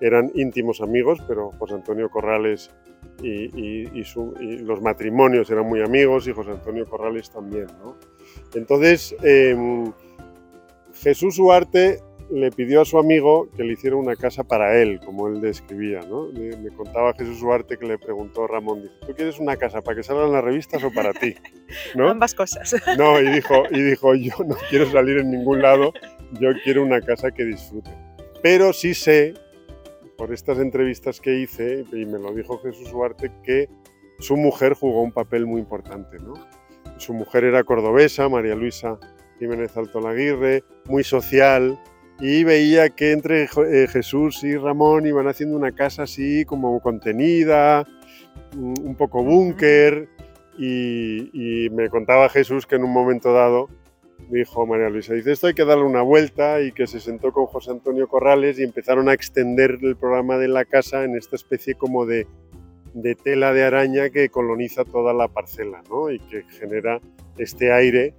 eran 0.00 0.30
íntimos 0.34 0.80
amigos, 0.80 1.18
pero 1.26 1.50
José 1.58 1.74
Antonio 1.74 2.08
Corrales 2.08 2.70
y, 3.20 3.50
y, 3.56 4.04
los 4.62 4.80
matrimonios 4.80 5.50
eran 5.50 5.66
muy 5.66 5.82
amigos 5.82 6.28
y 6.28 6.32
José 6.32 6.52
Antonio 6.52 6.86
Corrales 6.86 7.30
también, 7.30 7.66
¿no? 7.82 7.96
Entonces, 8.54 9.14
eh, 9.24 9.90
Jesús 10.94 11.38
Huarte 11.38 11.98
le 12.30 12.50
pidió 12.50 12.82
a 12.82 12.84
su 12.84 12.98
amigo 12.98 13.48
que 13.56 13.64
le 13.64 13.72
hiciera 13.72 13.96
una 13.96 14.16
casa 14.16 14.44
para 14.44 14.80
él, 14.80 15.00
como 15.04 15.28
él 15.28 15.40
describía. 15.40 16.00
¿no? 16.00 16.28
Me, 16.32 16.70
contaba 16.70 17.14
Jesús 17.14 17.40
Duarte 17.40 17.78
que 17.78 17.86
le 17.86 17.98
preguntó 17.98 18.44
a 18.44 18.48
Ramón, 18.48 18.82
dice, 18.82 18.94
¿tú 19.06 19.14
quieres 19.14 19.38
una 19.38 19.56
casa 19.56 19.82
para 19.82 19.96
que 19.96 20.02
salgan 20.02 20.32
las 20.32 20.44
revistas 20.44 20.82
o 20.84 20.90
para 20.90 21.12
ti? 21.12 21.34
¿No? 21.94 22.08
Ambas 22.10 22.34
cosas. 22.34 22.74
No, 22.96 23.20
y 23.20 23.28
dijo, 23.30 23.64
y 23.70 23.82
dijo, 23.82 24.14
yo 24.14 24.34
no 24.46 24.56
quiero 24.68 24.90
salir 24.90 25.18
en 25.18 25.30
ningún 25.30 25.62
lado, 25.62 25.92
yo 26.40 26.50
quiero 26.64 26.82
una 26.82 27.00
casa 27.00 27.30
que 27.30 27.44
disfrute. 27.44 27.90
Pero 28.42 28.72
sí 28.72 28.94
sé, 28.94 29.34
por 30.16 30.32
estas 30.32 30.58
entrevistas 30.58 31.20
que 31.20 31.38
hice, 31.38 31.84
y 31.92 32.04
me 32.04 32.18
lo 32.18 32.32
dijo 32.32 32.58
Jesús 32.58 32.90
Duarte, 32.92 33.32
que 33.42 33.68
su 34.18 34.36
mujer 34.36 34.74
jugó 34.74 35.02
un 35.02 35.12
papel 35.12 35.46
muy 35.46 35.60
importante. 35.60 36.18
¿no? 36.18 36.34
Su 36.98 37.14
mujer 37.14 37.44
era 37.44 37.64
cordobesa, 37.64 38.28
María 38.28 38.54
Luisa 38.54 38.98
Jiménez 39.38 39.76
Alto 39.76 40.00
Laguirre, 40.00 40.64
muy 40.86 41.04
social, 41.04 41.78
y 42.20 42.44
veía 42.44 42.90
que 42.90 43.12
entre 43.12 43.44
eh, 43.44 43.86
Jesús 43.88 44.42
y 44.44 44.56
Ramón 44.56 45.06
iban 45.06 45.28
haciendo 45.28 45.56
una 45.56 45.72
casa 45.72 46.02
así 46.04 46.44
como 46.44 46.80
contenida, 46.80 47.86
un 48.56 48.94
poco 48.96 49.22
búnker, 49.22 50.08
y, 50.56 51.30
y, 51.32 51.70
me 51.70 51.88
contaba 51.88 52.28
Jesús 52.28 52.66
que 52.66 52.74
en 52.74 52.82
un 52.82 52.92
momento 52.92 53.32
dado 53.32 53.68
dijo 54.30 54.66
María 54.66 54.88
Luisa, 54.88 55.14
dice, 55.14 55.32
esto 55.32 55.46
hay 55.46 55.54
que 55.54 55.64
darle 55.64 55.84
una 55.84 56.02
vuelta 56.02 56.60
y 56.60 56.72
que 56.72 56.86
se 56.86 57.00
sentó 57.00 57.32
con 57.32 57.46
José 57.46 57.70
Antonio 57.70 58.08
Corrales 58.08 58.58
y 58.58 58.64
empezaron 58.64 59.08
a 59.08 59.14
extender 59.14 59.78
el 59.80 59.96
programa 59.96 60.36
de 60.36 60.48
la 60.48 60.64
casa 60.64 61.04
en 61.04 61.16
esta 61.16 61.36
especie 61.36 61.74
como 61.74 62.04
de, 62.04 62.26
de 62.94 63.14
tela 63.14 63.52
de 63.52 63.64
araña 63.64 64.10
que 64.10 64.28
coloniza 64.28 64.84
toda 64.84 65.12
la 65.14 65.28
parcela 65.28 65.82
¿no? 65.88 66.10
y 66.10 66.18
que 66.18 66.42
genera 66.44 67.00
este 67.38 67.72
aire. 67.72 68.14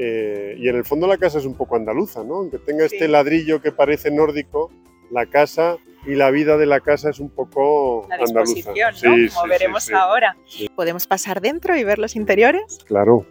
Eh, 0.00 0.54
y 0.56 0.68
en 0.68 0.76
el 0.76 0.84
fondo 0.84 1.08
la 1.08 1.18
casa 1.18 1.38
es 1.38 1.44
un 1.44 1.54
poco 1.54 1.74
andaluza, 1.74 2.22
¿no? 2.22 2.36
aunque 2.36 2.58
tenga 2.58 2.84
este 2.84 3.08
ladrillo 3.08 3.60
que 3.60 3.72
parece 3.72 4.12
nórdico, 4.12 4.70
la 5.10 5.26
casa 5.26 5.76
y 6.06 6.14
la 6.14 6.30
vida 6.30 6.56
de 6.56 6.66
la 6.66 6.78
casa 6.78 7.10
es 7.10 7.18
un 7.18 7.30
poco 7.30 8.06
la 8.08 8.18
disposición, 8.18 8.94
¿no? 9.02 9.34
Como 9.34 9.48
veremos 9.48 9.90
ahora. 9.90 10.36
¿Podemos 10.76 11.08
pasar 11.08 11.40
dentro 11.40 11.76
y 11.76 11.82
ver 11.82 11.98
los 11.98 12.14
interiores? 12.14 12.78
Claro. 12.86 13.26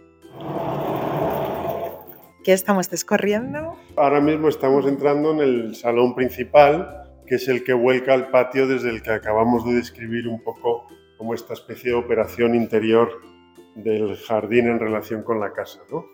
¿Qué 2.44 2.52
estamos 2.52 2.90
descorriendo? 2.90 3.76
Ahora 3.96 4.20
mismo 4.20 4.48
estamos 4.48 4.86
entrando 4.86 5.32
en 5.32 5.40
el 5.40 5.74
salón 5.74 6.14
principal, 6.14 7.08
que 7.26 7.36
es 7.36 7.48
el 7.48 7.64
que 7.64 7.72
vuelca 7.72 8.12
al 8.12 8.30
patio 8.30 8.66
desde 8.66 8.90
el 8.90 9.02
que 9.02 9.10
acabamos 9.10 9.64
de 9.64 9.74
describir 9.74 10.28
un 10.28 10.42
poco 10.42 10.86
como 11.16 11.32
esta 11.32 11.54
especie 11.54 11.90
de 11.90 11.96
operación 11.96 12.54
interior 12.54 13.10
del 13.74 14.16
jardín 14.16 14.68
en 14.68 14.78
relación 14.78 15.22
con 15.22 15.40
la 15.40 15.52
casa. 15.52 15.80
¿no? 15.90 16.04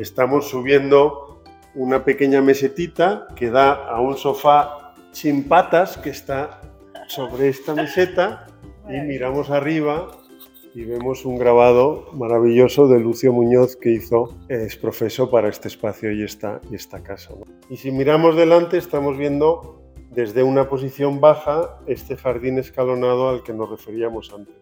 Estamos 0.00 0.48
subiendo 0.48 1.42
una 1.74 2.06
pequeña 2.06 2.40
mesetita 2.40 3.28
que 3.36 3.50
da 3.50 3.74
a 3.74 4.00
un 4.00 4.16
sofá 4.16 4.94
sin 5.12 5.46
patas 5.46 5.98
que 5.98 6.08
está 6.08 6.62
sobre 7.06 7.50
esta 7.50 7.74
meseta 7.74 8.46
y 8.88 8.98
miramos 9.02 9.50
arriba 9.50 10.08
y 10.74 10.86
vemos 10.86 11.26
un 11.26 11.36
grabado 11.36 12.06
maravilloso 12.14 12.88
de 12.88 12.98
Lucio 12.98 13.30
Muñoz 13.30 13.76
que 13.76 13.90
hizo, 13.90 14.38
es 14.48 14.74
profeso 14.76 15.30
para 15.30 15.50
este 15.50 15.68
espacio 15.68 16.10
y 16.12 16.22
esta, 16.22 16.62
y 16.70 16.76
esta 16.76 17.02
casa. 17.02 17.34
Y 17.68 17.76
si 17.76 17.90
miramos 17.90 18.36
delante 18.36 18.78
estamos 18.78 19.18
viendo 19.18 19.82
desde 20.10 20.42
una 20.42 20.66
posición 20.66 21.20
baja 21.20 21.78
este 21.86 22.16
jardín 22.16 22.58
escalonado 22.58 23.28
al 23.28 23.42
que 23.42 23.52
nos 23.52 23.68
referíamos 23.68 24.32
antes. 24.32 24.56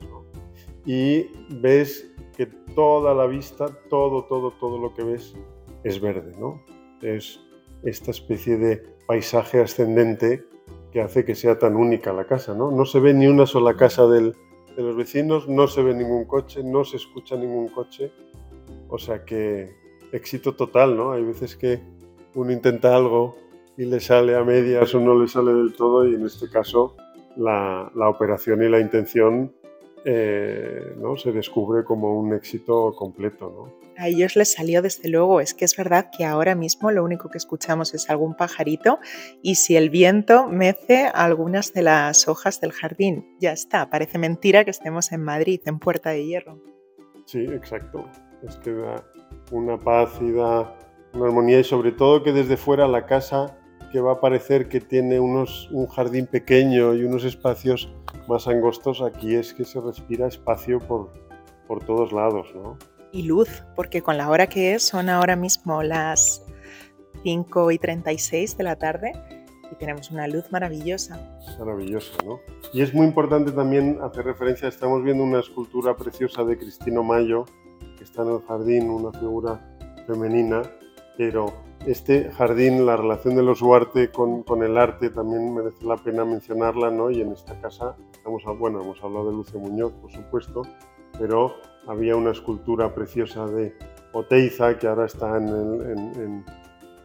Y 0.88 1.26
ves 1.60 2.10
que 2.34 2.46
toda 2.46 3.12
la 3.12 3.26
vista, 3.26 3.66
todo, 3.90 4.24
todo, 4.24 4.52
todo 4.52 4.78
lo 4.78 4.94
que 4.94 5.04
ves 5.04 5.34
es 5.84 6.00
verde. 6.00 6.32
¿no? 6.38 6.62
Es 7.02 7.40
esta 7.82 8.10
especie 8.10 8.56
de 8.56 8.78
paisaje 9.06 9.60
ascendente 9.60 10.46
que 10.90 11.02
hace 11.02 11.26
que 11.26 11.34
sea 11.34 11.58
tan 11.58 11.76
única 11.76 12.14
la 12.14 12.24
casa. 12.24 12.54
No, 12.54 12.70
no 12.70 12.86
se 12.86 13.00
ve 13.00 13.12
ni 13.12 13.26
una 13.26 13.44
sola 13.44 13.76
casa 13.76 14.06
de 14.06 14.32
los 14.78 14.96
vecinos, 14.96 15.46
no 15.46 15.66
se 15.66 15.82
ve 15.82 15.92
ningún 15.92 16.24
coche, 16.24 16.62
no 16.64 16.84
se 16.84 16.96
escucha 16.96 17.36
ningún 17.36 17.68
coche. 17.68 18.10
O 18.88 18.96
sea 18.96 19.26
que 19.26 19.68
éxito 20.12 20.54
total, 20.54 20.96
¿no? 20.96 21.12
Hay 21.12 21.22
veces 21.22 21.54
que 21.54 21.82
uno 22.34 22.50
intenta 22.50 22.96
algo 22.96 23.36
y 23.76 23.84
le 23.84 24.00
sale 24.00 24.34
a 24.34 24.42
medias 24.42 24.94
o 24.94 25.00
no 25.00 25.20
le 25.20 25.28
sale 25.28 25.52
del 25.52 25.74
todo 25.74 26.08
y 26.08 26.14
en 26.14 26.24
este 26.24 26.48
caso 26.48 26.96
la, 27.38 27.90
operación 28.08 28.62
y 28.62 28.68
la 28.68 28.80
intención 28.80 29.52
eh, 30.04 30.94
¿no? 30.96 31.16
se 31.16 31.32
descubre 31.32 31.84
como 31.84 32.18
un 32.18 32.34
éxito 32.34 32.94
completo. 32.96 33.52
¿no? 33.54 33.88
A 33.96 34.08
ellos 34.08 34.36
les 34.36 34.52
salió 34.52 34.80
desde 34.80 35.08
luego, 35.08 35.40
es 35.40 35.54
que 35.54 35.64
es 35.64 35.76
verdad 35.76 36.10
que 36.16 36.24
ahora 36.24 36.54
mismo 36.54 36.90
lo 36.90 37.02
único 37.02 37.28
que 37.30 37.38
escuchamos 37.38 37.94
es 37.94 38.08
algún 38.10 38.36
pajarito 38.36 39.00
y 39.42 39.56
si 39.56 39.76
el 39.76 39.90
viento 39.90 40.46
mece 40.46 41.06
algunas 41.12 41.72
de 41.72 41.82
las 41.82 42.28
hojas 42.28 42.60
del 42.60 42.72
jardín, 42.72 43.36
ya 43.40 43.52
está, 43.52 43.90
parece 43.90 44.18
mentira 44.18 44.64
que 44.64 44.70
estemos 44.70 45.10
en 45.12 45.22
Madrid, 45.22 45.60
en 45.66 45.78
Puerta 45.78 46.10
de 46.10 46.24
Hierro. 46.24 46.60
Sí, 47.24 47.40
exacto, 47.40 48.08
es 48.46 48.56
que 48.56 48.72
da 48.72 49.04
una 49.50 49.78
paz 49.78 50.10
y 50.20 50.30
da 50.30 50.78
una 51.14 51.26
armonía 51.26 51.60
y 51.60 51.64
sobre 51.64 51.92
todo 51.92 52.22
que 52.22 52.32
desde 52.32 52.56
fuera 52.56 52.86
la 52.86 53.06
casa 53.06 53.58
que 53.90 54.00
va 54.00 54.12
a 54.12 54.20
parecer 54.20 54.68
que 54.68 54.80
tiene 54.80 55.18
unos, 55.18 55.68
un 55.72 55.86
jardín 55.86 56.26
pequeño 56.26 56.94
y 56.94 57.04
unos 57.04 57.24
espacios 57.24 57.92
más 58.28 58.46
angostos, 58.46 59.02
aquí 59.02 59.34
es 59.34 59.54
que 59.54 59.64
se 59.64 59.80
respira 59.80 60.28
espacio 60.28 60.78
por, 60.78 61.10
por 61.66 61.84
todos 61.84 62.12
lados. 62.12 62.48
¿no? 62.54 62.76
Y 63.10 63.22
luz, 63.22 63.64
porque 63.74 64.02
con 64.02 64.16
la 64.18 64.30
hora 64.30 64.46
que 64.46 64.74
es, 64.74 64.82
son 64.82 65.08
ahora 65.08 65.34
mismo 65.34 65.82
las 65.82 66.44
5 67.22 67.70
y 67.72 67.78
36 67.78 68.56
de 68.56 68.64
la 68.64 68.76
tarde 68.76 69.12
y 69.70 69.74
tenemos 69.76 70.10
una 70.10 70.28
luz 70.28 70.50
maravillosa. 70.50 71.18
Maravillosa, 71.58 72.12
¿no? 72.24 72.40
Y 72.72 72.82
es 72.82 72.94
muy 72.94 73.06
importante 73.06 73.52
también 73.52 73.98
hacer 74.02 74.24
referencia, 74.24 74.68
estamos 74.68 75.02
viendo 75.02 75.24
una 75.24 75.40
escultura 75.40 75.96
preciosa 75.96 76.44
de 76.44 76.58
Cristino 76.58 77.02
Mayo, 77.02 77.44
que 77.96 78.04
está 78.04 78.22
en 78.22 78.28
el 78.28 78.42
jardín, 78.42 78.90
una 78.90 79.12
figura 79.18 79.76
femenina, 80.06 80.62
pero 81.16 81.52
este 81.90 82.30
jardín, 82.30 82.84
la 82.84 82.96
relación 82.98 83.34
de 83.34 83.42
los 83.42 83.62
Huarte 83.62 84.10
con, 84.10 84.44
el 84.62 84.76
arte 84.76 85.08
también 85.08 85.54
merece 85.54 85.84
la 85.86 85.96
pena 85.96 86.22
mencionarla, 86.24 86.90
¿no? 86.90 87.10
Y 87.10 87.22
en 87.22 87.32
esta 87.32 87.58
casa, 87.60 87.96
estamos, 88.12 88.42
bueno, 88.58 88.82
hemos 88.82 89.02
hablado 89.02 89.30
de 89.30 89.36
Lucio 89.36 89.58
Muñoz, 89.58 89.92
por 89.94 90.12
supuesto, 90.12 90.62
pero 91.18 91.54
había 91.86 92.14
una 92.14 92.32
escultura 92.32 92.94
preciosa 92.94 93.46
de 93.46 93.74
Oteiza 94.12 94.78
que 94.78 94.86
ahora 94.86 95.06
está 95.06 95.38
en, 95.38 96.44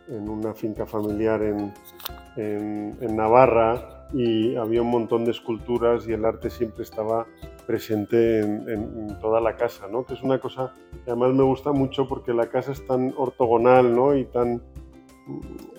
una 0.09 0.53
finca 0.53 0.85
familiar 0.85 1.41
en, 1.41 3.15
Navarra 3.15 4.07
y 4.13 4.55
había 4.57 4.81
un 4.81 4.89
montón 4.89 5.23
de 5.23 5.31
esculturas 5.31 6.07
y 6.07 6.13
el 6.13 6.25
arte 6.25 6.49
siempre 6.49 6.83
estaba 6.83 7.25
presente 7.65 8.39
en, 8.39 9.19
toda 9.19 9.39
la 9.41 9.55
casa, 9.55 9.87
¿no? 9.87 10.05
que 10.05 10.13
es 10.13 10.21
una 10.21 10.39
cosa 10.39 10.73
que 11.05 11.11
además 11.11 11.33
me 11.33 11.43
gusta 11.43 11.71
mucho 11.71 12.07
porque 12.07 12.33
la 12.33 12.47
casa 12.49 12.71
es 12.71 12.85
tan 12.85 13.13
ortogonal 13.17 13.95
¿no? 13.95 14.15
y 14.15 14.25
tan 14.25 14.61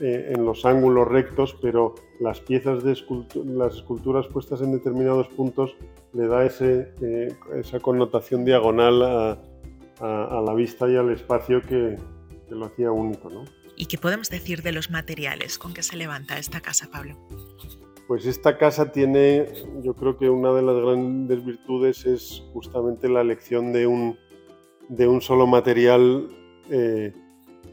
eh, 0.01 0.33
en 0.35 0.45
los 0.45 0.65
ángulos 0.65 1.07
rectos, 1.07 1.57
pero 1.61 1.95
las 2.21 2.41
piezas 2.41 2.83
de 2.83 2.97
las 3.45 3.75
esculturas 3.75 4.27
puestas 4.29 4.61
en 4.63 4.73
determinados 4.73 5.29
puntos 5.29 5.77
le 6.13 6.27
da 6.27 6.45
ese, 6.45 6.93
eh, 7.03 7.35
esa 7.55 7.81
connotación 7.81 8.45
diagonal 8.45 9.03
a, 9.03 9.39
la 10.01 10.55
vista 10.55 10.89
y 10.89 10.97
al 10.97 11.11
espacio 11.11 11.63
que, 11.63 11.97
que 12.49 12.55
lo 12.55 12.67
hacía 12.67 12.91
único. 12.91 13.31
¿no? 13.31 13.45
¿Y 13.77 13.87
qué 13.87 13.99
podemos 13.99 14.29
decir 14.29 14.63
de 14.63 14.73
los 14.73 14.91
materiales 14.91 15.59
con 15.59 15.73
que 15.73 15.83
se 15.83 15.97
levanta 15.97 16.39
esta 16.39 16.61
casa, 16.61 16.89
Pablo? 16.91 17.17
Pues 18.07 18.27
esta 18.27 18.59
casa 18.59 18.93
tiene, 18.93 19.49
yo 19.83 19.95
creo 19.95 20.19
que 20.19 20.29
una 20.29 20.53
de 20.53 20.61
las 20.61 20.77
grandes 20.77 21.43
virtudes 21.43 22.05
es 22.05 22.45
justamente 22.53 23.09
la 23.09 23.23
elección 23.23 23.73
de 23.73 23.87
un, 23.87 24.19
de 24.91 25.09
un 25.09 25.23
solo 25.23 25.47
material 25.47 26.29
eh, 26.71 27.15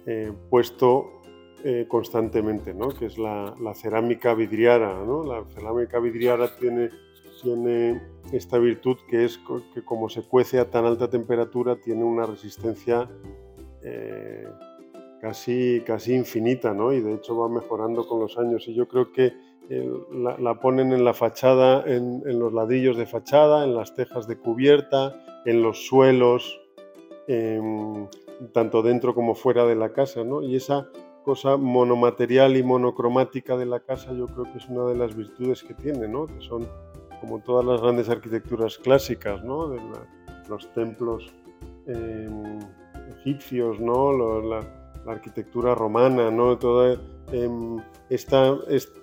eh, 0.06 0.32
puesto 0.50 1.22
eh, 1.66 1.86
constantemente, 1.88 2.74
¿no? 2.74 2.90
que 2.90 3.08
es 3.08 3.18
la, 3.18 3.54
cerámica 3.76 4.34
vidriara. 4.34 5.04
¿no? 5.04 5.26
La 5.26 5.44
cerámica 5.50 6.00
vidriara 6.00 6.56
tiene, 6.56 6.92
tiene 7.44 8.02
esta 8.32 8.58
virtud 8.58 8.98
que 9.10 9.26
es 9.26 9.38
que 9.74 9.84
como 9.84 10.08
se 10.08 10.22
cuece 10.22 10.60
a 10.60 10.70
tan 10.70 10.86
alta 10.86 11.10
temperatura 11.10 11.76
tiene 11.76 12.06
una 12.06 12.26
resistencia 12.26 13.10
casi, 15.20 15.82
casi 15.86 16.14
infinita 16.14 16.74
¿no? 16.74 16.94
y 16.94 17.02
de 17.02 17.16
hecho 17.16 17.36
va 17.36 17.50
mejorando 17.50 18.08
con 18.08 18.20
los 18.20 18.38
años 18.38 18.68
y 18.68 18.76
yo 18.76 18.88
creo 18.88 19.12
que 19.12 19.34
la, 20.12 20.60
ponen 20.60 20.92
en 20.92 21.06
la 21.06 21.14
fachada, 21.14 21.84
en, 21.86 22.22
los 22.40 22.52
ladrillos 22.54 22.98
de 22.98 23.06
fachada, 23.06 23.64
en 23.64 23.76
las 23.76 23.94
tejas 23.96 24.28
de 24.28 24.38
cubierta, 24.38 25.16
en 25.46 25.62
los 25.64 25.86
suelos, 25.86 26.60
tanto 28.54 28.82
dentro 28.82 29.16
como 29.16 29.36
fuera 29.36 29.66
de 29.66 29.76
la 29.76 29.94
casa, 29.94 30.24
¿no? 30.24 30.42
Y 30.42 30.56
esa 30.56 30.90
cosa 31.24 31.56
monomaterial 31.58 32.58
y 32.58 32.64
monocromática 32.64 33.56
de 33.56 33.66
la 33.66 33.80
casa 33.80 34.12
yo 34.14 34.26
creo 34.28 34.52
que 34.52 34.58
es 34.58 34.68
una 34.68 34.86
de 34.86 34.96
las 34.96 35.16
virtudes 35.16 35.64
que 35.64 35.74
tiene, 35.74 36.08
¿no? 36.08 36.28
Que 36.28 36.42
son 36.42 36.68
como 37.22 37.40
todas 37.40 37.64
las 37.64 37.82
grandes 37.82 38.10
arquitecturas 38.10 38.78
clásicas, 38.78 39.44
¿no? 39.44 39.70
De 39.70 39.80
los 40.50 40.72
templos 40.74 41.32
em, 41.86 42.60
egipcios, 43.20 43.80
¿no? 43.80 44.42
La, 44.42 44.81
arquitectura 45.08 45.76
romana, 45.76 46.32
¿no? 46.32 46.58
Toda, 46.58 46.98
em, 47.32 47.78
esta, 48.10 48.56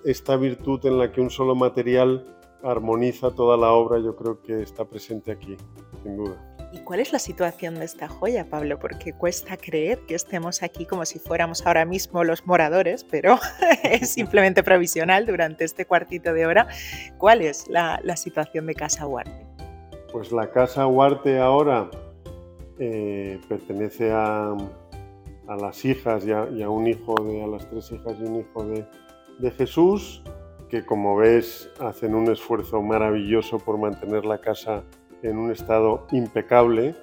esta 0.05 0.37
virtud 0.37 0.85
en 0.85 0.97
la 0.97 1.11
que 1.11 1.21
un 1.21 1.29
solo 1.29 1.55
material 1.55 2.25
armoniza 2.63 3.31
toda 3.31 3.57
la 3.57 3.71
obra, 3.71 3.99
yo 3.99 4.15
creo 4.15 4.41
que 4.41 4.61
está 4.61 4.85
presente 4.85 5.31
aquí, 5.31 5.55
sin 6.03 6.17
duda. 6.17 6.49
¿Y 6.71 6.79
cuál 6.79 6.99
es 6.99 7.11
la 7.11 7.17
situación 7.17 7.75
de 7.75 7.85
esta 7.85 8.07
joya, 8.07 8.45
Pablo? 8.47 8.77
Porque 8.77 9.13
cuesta 9.13 9.57
creer 9.57 9.99
que 10.07 10.13
estemos 10.13 10.61
aquí 10.61 10.85
como 10.85 11.03
si 11.05 11.17
fuéramos 11.17 11.65
ahora 11.65 11.83
mismo 11.83 12.23
los 12.23 12.45
moradores, 12.45 13.03
pero 13.03 13.39
es 13.83 14.09
simplemente 14.13 14.61
provisional 14.61 15.25
durante 15.25 15.63
este 15.63 15.85
cuartito 15.85 16.31
de 16.33 16.45
hora. 16.45 16.67
¿Cuál 17.17 17.41
es 17.41 17.67
la, 17.67 17.99
situación 18.15 18.67
de 18.67 18.75
Casa 18.75 19.07
Huarte? 19.07 19.47
Pues 20.11 20.31
la 20.31 20.51
Casa 20.51 20.85
Huarte 20.85 21.39
ahora 21.39 21.89
eh, 22.77 23.39
pertenece 23.47 24.11
a, 24.11 24.55
a 25.49 25.55
las 25.55 25.83
hijas 25.83 26.25
y 26.25 26.31
a, 26.31 26.69
un 26.69 26.87
hijo 26.87 27.15
de, 27.23 27.43
a 27.43 27.47
las 27.47 27.67
tres 27.67 27.91
hijas 27.91 28.15
y 28.19 28.23
un 28.23 28.35
hijo 28.35 28.63
de, 28.65 28.85
de 29.39 29.51
Jesús, 29.51 30.21
que 30.69 30.85
como 30.85 31.17
ves 31.17 31.71
hacen 31.79 32.13
un 32.13 32.29
esfuerzo 32.31 32.81
maravilloso 32.83 33.57
por 33.57 33.79
mantener 33.79 34.25
la 34.25 34.39
casa 34.39 34.83
en 35.23 35.37
un 35.39 35.51
estado 35.51 36.05
impecable 36.11 36.95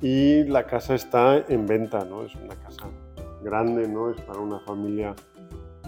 y 0.00 0.44
la 0.44 0.66
casa 0.66 0.94
está 0.94 1.44
en 1.48 1.66
venta, 1.66 2.04
¿no? 2.04 2.22
Es 2.24 2.34
una 2.36 2.54
casa 2.54 2.88
grande, 3.42 3.88
¿no? 3.88 4.10
Es 4.10 4.20
para 4.20 4.38
una 4.38 4.60
familia 4.60 5.14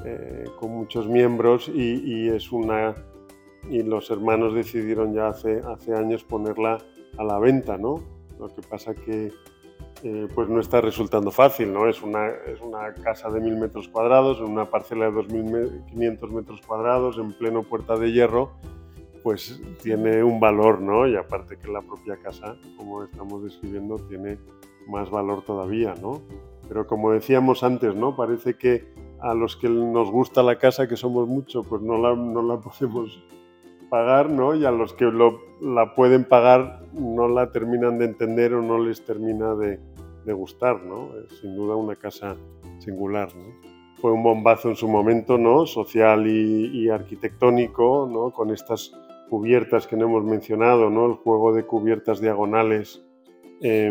eh, 0.04 0.44
con 0.58 0.72
muchos 0.72 1.06
miembros 1.06 1.68
y, 1.68 2.28
es 2.28 2.50
una 2.50 2.94
y 3.70 3.82
los 3.82 4.10
hermanos 4.10 4.54
decidieron 4.54 5.14
ya 5.14 5.28
hace, 5.28 5.60
hace 5.66 5.94
años 5.94 6.24
ponerla 6.24 6.78
a 7.16 7.24
la 7.24 7.38
venta, 7.38 7.78
¿no? 7.78 8.02
Lo 8.38 8.48
que 8.48 8.62
pasa 8.62 8.94
que 8.94 9.32
eh, 10.02 10.28
pues 10.34 10.48
no 10.48 10.60
está 10.60 10.80
resultando 10.80 11.30
fácil, 11.30 11.72
¿no? 11.72 11.88
Es 11.88 12.02
una, 12.02 12.28
es 12.28 12.60
una 12.60 12.92
casa 12.94 13.30
de 13.30 13.40
mil 13.40 13.56
metros 13.56 13.88
cuadrados, 13.88 14.40
una 14.40 14.68
parcela 14.68 15.06
de 15.06 15.12
2.500 15.12 16.30
metros 16.30 16.60
cuadrados, 16.60 17.18
en 17.18 17.32
pleno 17.32 17.62
Puerta 17.62 17.96
de 17.96 18.12
Hierro, 18.12 18.52
pues 19.22 19.60
tiene 19.82 20.22
un 20.22 20.38
valor, 20.38 20.80
¿no? 20.80 21.08
Y 21.08 21.16
aparte 21.16 21.56
que 21.56 21.68
la 21.68 21.80
propia 21.80 22.16
casa, 22.16 22.56
como 22.76 23.02
estamos 23.02 23.42
describiendo, 23.42 23.96
tiene 23.96 24.38
más 24.86 25.10
valor 25.10 25.42
todavía, 25.42 25.94
¿no? 26.00 26.22
Pero 26.68 26.86
como 26.86 27.12
decíamos 27.12 27.62
antes, 27.62 27.94
¿no? 27.94 28.14
Parece 28.14 28.56
que 28.56 28.84
a 29.20 29.34
los 29.34 29.56
que 29.56 29.68
nos 29.68 30.10
gusta 30.10 30.42
la 30.42 30.58
casa, 30.58 30.86
que 30.86 30.96
somos 30.96 31.26
muchos, 31.26 31.66
pues 31.66 31.82
no 31.82 31.98
la, 31.98 32.14
no 32.14 32.42
la 32.42 32.60
podemos 32.60 33.18
pagar, 33.88 34.30
¿no? 34.30 34.54
Y 34.54 34.64
a 34.64 34.70
los 34.70 34.92
que 34.92 35.04
lo, 35.06 35.40
la 35.60 35.94
pueden 35.94 36.24
pagar 36.24 36.82
no 36.92 37.28
la 37.28 37.52
terminan 37.52 37.98
de 37.98 38.06
entender 38.06 38.54
o 38.54 38.62
no 38.62 38.78
les 38.78 39.04
termina 39.04 39.54
de, 39.54 39.80
de 40.24 40.32
gustar, 40.32 40.82
¿no? 40.82 41.10
Es 41.18 41.38
sin 41.40 41.56
duda 41.56 41.76
una 41.76 41.96
casa 41.96 42.36
singular, 42.78 43.28
¿no? 43.34 43.44
Fue 44.00 44.12
un 44.12 44.22
bombazo 44.22 44.68
en 44.68 44.76
su 44.76 44.88
momento, 44.88 45.38
¿no? 45.38 45.66
Social 45.66 46.26
y, 46.26 46.66
y 46.72 46.88
arquitectónico, 46.90 48.08
¿no? 48.10 48.30
Con 48.30 48.50
estas 48.50 48.92
cubiertas 49.30 49.86
que 49.86 49.96
no 49.96 50.04
hemos 50.06 50.24
mencionado, 50.24 50.90
¿no? 50.90 51.06
El 51.06 51.14
juego 51.14 51.52
de 51.52 51.64
cubiertas 51.64 52.20
diagonales 52.20 53.04
eh, 53.62 53.90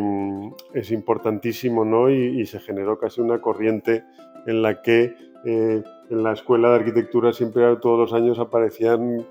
es 0.74 0.92
importantísimo, 0.92 1.86
¿no? 1.86 2.10
Y, 2.10 2.42
y, 2.42 2.46
se 2.46 2.60
generó 2.60 3.00
casi 3.00 3.22
una 3.22 3.42
corriente 3.42 4.04
en 4.46 4.62
la 4.62 4.82
que 4.82 5.16
eh, 5.46 5.84
en 6.10 6.24
la 6.24 6.34
escuela 6.34 6.70
de 6.70 6.76
arquitectura 6.76 7.34
siempre 7.34 7.64
todos 7.78 8.00
los 8.00 8.14
años 8.14 8.40
aparecían 8.40 9.26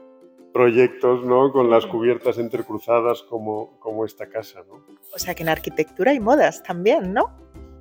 proyectos 0.54 1.25
¿no? 1.25 1.50
con 1.50 1.68
las 1.68 1.84
cubiertas 1.84 2.38
entrecruzadas 2.38 3.25
como, 3.25 3.78
como 3.80 4.04
esta 4.04 4.28
casa. 4.28 4.62
¿no? 4.68 4.76
O 5.12 5.18
sea 5.18 5.34
que 5.34 5.42
en 5.42 5.49
arquitectura 5.49 6.12
hay 6.12 6.20
modas 6.20 6.62
también, 6.62 7.12
¿no? 7.12 7.37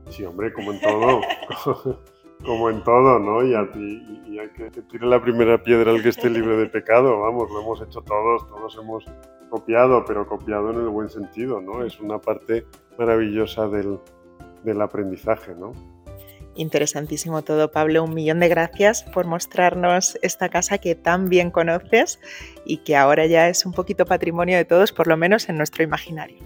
Sí, 0.10 0.26
hombre, 0.26 0.52
como 0.52 0.74
en 0.74 0.82
todo. 0.82 1.22
como 2.44 2.72
en 2.72 2.84
todo, 2.84 3.20
¿no? 3.20 3.46
Y, 3.46 3.54
a, 3.54 3.70
y, 3.76 4.24
y 4.26 4.50
que, 4.56 4.72
que 4.72 4.82
tire 4.82 5.06
la 5.06 5.22
primera 5.22 5.62
piedra 5.64 5.92
el 5.92 6.02
que 6.02 6.10
esté 6.10 6.32
libre 6.32 6.58
de 6.58 6.66
pecado, 6.66 7.20
vamos, 7.20 7.50
lo 7.52 7.62
hemos 7.62 7.82
hecho 7.82 8.02
todos, 8.02 8.48
todos 8.48 8.76
hemos 8.82 9.06
copiado, 9.52 10.04
pero 10.04 10.26
copiado 10.26 10.72
en 10.72 10.78
el 10.78 10.90
buen 10.90 11.10
sentido, 11.10 11.62
¿no? 11.62 11.86
Es 11.86 12.00
una 12.00 12.20
parte 12.20 12.66
maravillosa 12.98 13.68
del, 13.68 14.00
del 14.64 14.82
aprendizaje, 14.82 15.54
¿no? 15.54 15.74
Interesantísimo 16.56 17.42
todo, 17.42 17.72
Pablo. 17.72 18.04
Un 18.04 18.14
millón 18.14 18.40
de 18.40 18.48
gracias 18.48 19.04
por 19.04 19.26
mostrarnos 19.26 20.18
esta 20.22 20.50
casa 20.50 20.78
que 20.78 20.96
tan 20.96 21.30
bien 21.30 21.52
conoces 21.52 22.20
y 22.66 22.78
que 22.78 22.96
ahora 22.96 23.26
ya 23.26 23.50
es 23.50 23.66
un 23.66 23.74
poquito 23.74 24.06
patrimonio 24.06 24.58
de 24.58 24.66
todos, 24.66 24.92
por 24.92 25.08
lo 25.08 25.18
menos 25.18 25.50
en 25.50 25.58
nuestro 25.58 25.84
imaginario. 25.84 26.38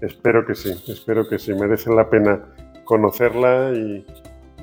Espero 0.00 0.44
que 0.46 0.54
sí, 0.54 0.72
espero 0.88 1.28
que 1.28 1.38
sí. 1.38 1.54
Merece 1.54 1.90
la 1.90 2.08
pena 2.08 2.54
conocerla 2.84 3.72
y, 3.74 4.04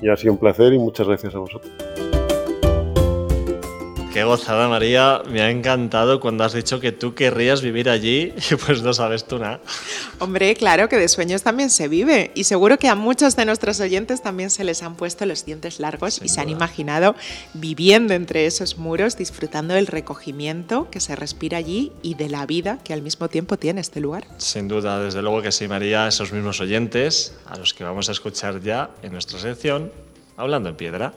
y 0.02 0.08
ha 0.08 0.16
sido 0.16 0.32
un 0.32 0.38
placer 0.38 0.72
y 0.72 0.78
muchas 0.78 1.06
gracias 1.06 1.34
a 1.34 1.38
vosotros. 1.38 2.15
Qué 4.16 4.24
gozada, 4.24 4.66
María. 4.66 5.20
Me 5.28 5.42
ha 5.42 5.50
encantado 5.50 6.20
cuando 6.20 6.42
has 6.42 6.54
dicho 6.54 6.80
que 6.80 6.90
tú 6.90 7.14
querrías 7.14 7.60
vivir 7.60 7.90
allí 7.90 8.32
y 8.50 8.54
pues 8.54 8.80
no 8.80 8.94
sabes 8.94 9.26
tú 9.26 9.38
nada. 9.38 9.60
Hombre, 10.20 10.54
claro 10.54 10.88
que 10.88 10.96
de 10.96 11.06
sueños 11.08 11.42
también 11.42 11.68
se 11.68 11.86
vive 11.86 12.30
y 12.34 12.44
seguro 12.44 12.78
que 12.78 12.88
a 12.88 12.94
muchos 12.94 13.36
de 13.36 13.44
nuestros 13.44 13.78
oyentes 13.78 14.22
también 14.22 14.48
se 14.48 14.64
les 14.64 14.82
han 14.82 14.96
puesto 14.96 15.26
los 15.26 15.44
dientes 15.44 15.80
largos 15.80 16.14
Sin 16.14 16.24
y 16.24 16.28
se 16.30 16.40
han 16.40 16.48
imaginado 16.48 17.14
viviendo 17.52 18.14
entre 18.14 18.46
esos 18.46 18.78
muros, 18.78 19.18
disfrutando 19.18 19.74
del 19.74 19.86
recogimiento 19.86 20.88
que 20.90 21.00
se 21.00 21.14
respira 21.14 21.58
allí 21.58 21.92
y 22.00 22.14
de 22.14 22.30
la 22.30 22.46
vida 22.46 22.78
que 22.82 22.94
al 22.94 23.02
mismo 23.02 23.28
tiempo 23.28 23.58
tiene 23.58 23.82
este 23.82 24.00
lugar. 24.00 24.26
Sin 24.38 24.66
duda, 24.66 24.98
desde 24.98 25.20
luego 25.20 25.42
que 25.42 25.52
sí, 25.52 25.68
María, 25.68 26.08
esos 26.08 26.32
mismos 26.32 26.58
oyentes 26.62 27.34
a 27.44 27.58
los 27.58 27.74
que 27.74 27.84
vamos 27.84 28.08
a 28.08 28.12
escuchar 28.12 28.62
ya 28.62 28.88
en 29.02 29.12
nuestra 29.12 29.38
sección 29.38 29.92
Hablando 30.38 30.70
en 30.70 30.76
Piedra. 30.76 31.12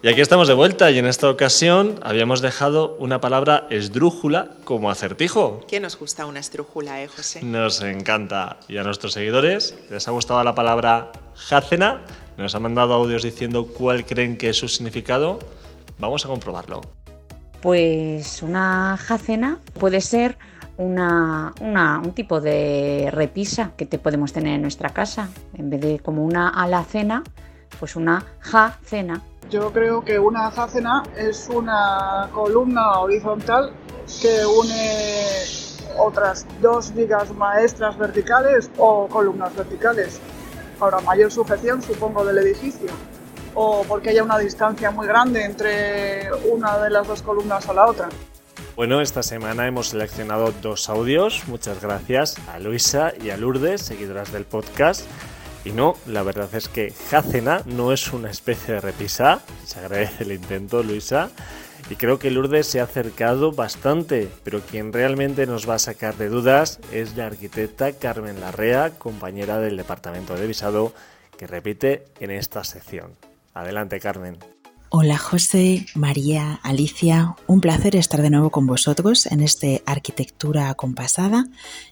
Y 0.00 0.06
aquí 0.06 0.20
estamos 0.20 0.46
de 0.46 0.54
vuelta 0.54 0.92
y 0.92 0.98
en 1.00 1.06
esta 1.06 1.28
ocasión 1.28 1.98
habíamos 2.04 2.40
dejado 2.40 2.96
una 3.00 3.20
palabra 3.20 3.66
esdrújula 3.68 4.50
como 4.62 4.92
acertijo. 4.92 5.66
¿Qué 5.66 5.80
nos 5.80 5.98
gusta 5.98 6.24
una 6.26 6.38
estrújula, 6.38 7.02
eh, 7.02 7.08
José? 7.08 7.42
Nos 7.42 7.82
encanta. 7.82 8.58
Y 8.68 8.76
a 8.76 8.84
nuestros 8.84 9.14
seguidores 9.14 9.76
les 9.90 10.06
ha 10.06 10.12
gustado 10.12 10.44
la 10.44 10.54
palabra 10.54 11.10
jácena, 11.34 12.02
nos 12.36 12.54
han 12.54 12.62
mandado 12.62 12.94
audios 12.94 13.24
diciendo 13.24 13.66
cuál 13.66 14.06
creen 14.06 14.36
que 14.38 14.50
es 14.50 14.56
su 14.58 14.68
significado. 14.68 15.40
Vamos 15.98 16.24
a 16.24 16.28
comprobarlo. 16.28 16.80
Pues 17.60 18.40
una 18.40 18.96
jácena 18.98 19.58
puede 19.80 20.00
ser 20.00 20.38
una, 20.76 21.52
una, 21.60 21.98
un 21.98 22.12
tipo 22.12 22.40
de 22.40 23.08
repisa 23.10 23.72
que 23.76 23.84
te 23.84 23.98
podemos 23.98 24.32
tener 24.32 24.54
en 24.54 24.62
nuestra 24.62 24.90
casa. 24.90 25.28
En 25.54 25.70
vez 25.70 25.80
de 25.80 25.98
como 25.98 26.24
una 26.24 26.50
alacena, 26.50 27.24
pues 27.78 27.96
una 27.96 28.24
jacena. 28.40 29.22
Yo 29.50 29.72
creo 29.72 30.04
que 30.04 30.18
una 30.18 30.50
jácena 30.50 31.02
es 31.16 31.48
una 31.48 32.28
columna 32.32 33.00
horizontal 33.00 33.72
que 34.20 34.44
une 34.44 35.44
otras 35.98 36.46
dos 36.60 36.94
vigas 36.94 37.32
maestras 37.34 37.96
verticales 37.98 38.70
o 38.76 39.08
columnas 39.08 39.54
verticales 39.56 40.20
para 40.78 41.00
mayor 41.00 41.32
sujeción, 41.32 41.82
supongo, 41.82 42.24
del 42.24 42.38
edificio 42.38 42.88
o 43.54 43.84
porque 43.88 44.10
haya 44.10 44.22
una 44.22 44.38
distancia 44.38 44.90
muy 44.90 45.06
grande 45.06 45.44
entre 45.44 46.32
una 46.48 46.78
de 46.78 46.90
las 46.90 47.08
dos 47.08 47.22
columnas 47.22 47.68
o 47.68 47.74
la 47.74 47.86
otra. 47.86 48.08
Bueno, 48.76 49.00
esta 49.00 49.24
semana 49.24 49.66
hemos 49.66 49.88
seleccionado 49.88 50.52
dos 50.62 50.88
audios. 50.88 51.42
Muchas 51.48 51.82
gracias 51.82 52.36
a 52.48 52.60
Luisa 52.60 53.12
y 53.20 53.30
a 53.30 53.36
Lourdes, 53.36 53.82
seguidoras 53.82 54.30
del 54.30 54.44
podcast. 54.44 55.02
Y 55.68 55.72
no, 55.72 55.96
la 56.06 56.22
verdad 56.22 56.48
es 56.54 56.66
que 56.66 56.94
Jacena 57.10 57.60
no 57.66 57.92
es 57.92 58.14
una 58.14 58.30
especie 58.30 58.72
de 58.72 58.80
repisa. 58.80 59.42
Se 59.66 59.78
agradece 59.78 60.24
el 60.24 60.32
intento, 60.32 60.82
Luisa. 60.82 61.28
Y 61.90 61.96
creo 61.96 62.18
que 62.18 62.30
Lourdes 62.30 62.66
se 62.66 62.80
ha 62.80 62.84
acercado 62.84 63.52
bastante, 63.52 64.30
pero 64.44 64.62
quien 64.62 64.94
realmente 64.94 65.46
nos 65.46 65.68
va 65.68 65.74
a 65.74 65.78
sacar 65.78 66.16
de 66.16 66.30
dudas 66.30 66.80
es 66.90 67.18
la 67.18 67.26
arquitecta 67.26 67.92
Carmen 67.92 68.40
Larrea, 68.40 68.94
compañera 68.96 69.58
del 69.58 69.76
departamento 69.76 70.34
de 70.36 70.46
visado, 70.46 70.94
que 71.36 71.46
repite 71.46 72.06
en 72.18 72.30
esta 72.30 72.64
sección. 72.64 73.12
Adelante, 73.52 74.00
Carmen. 74.00 74.38
Hola 74.88 75.18
José, 75.18 75.84
María, 75.94 76.60
Alicia, 76.62 77.36
un 77.46 77.60
placer 77.60 77.94
estar 77.94 78.22
de 78.22 78.30
nuevo 78.30 78.48
con 78.48 78.66
vosotros 78.66 79.26
en 79.26 79.42
este 79.42 79.82
Arquitectura 79.84 80.72
Compasada 80.76 81.44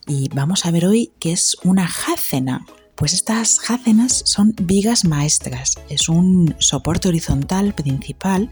y 0.07 0.31
vamos 0.31 0.65
a 0.65 0.71
ver 0.71 0.87
hoy 0.87 1.13
qué 1.19 1.33
es 1.33 1.59
una 1.63 1.87
jácena. 1.87 2.65
Pues 2.97 3.13
estas 3.13 3.59
jácenas 3.59 4.23
son 4.25 4.55
vigas 4.57 5.05
maestras, 5.05 5.75
es 5.91 6.09
un 6.09 6.57
soporte 6.59 7.09
horizontal 7.09 7.75
principal 7.75 8.51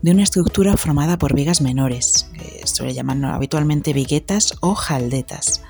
de 0.00 0.12
una 0.12 0.22
estructura 0.22 0.76
formada 0.76 1.18
por 1.18 1.34
vigas 1.34 1.60
menores, 1.60 2.30
que 2.32 2.64
se 2.64 2.84
le 2.84 2.94
llaman 2.94 3.24
habitualmente 3.24 3.92
viguetas 3.92 4.54
o 4.60 4.76
jaldetas. 4.76 5.62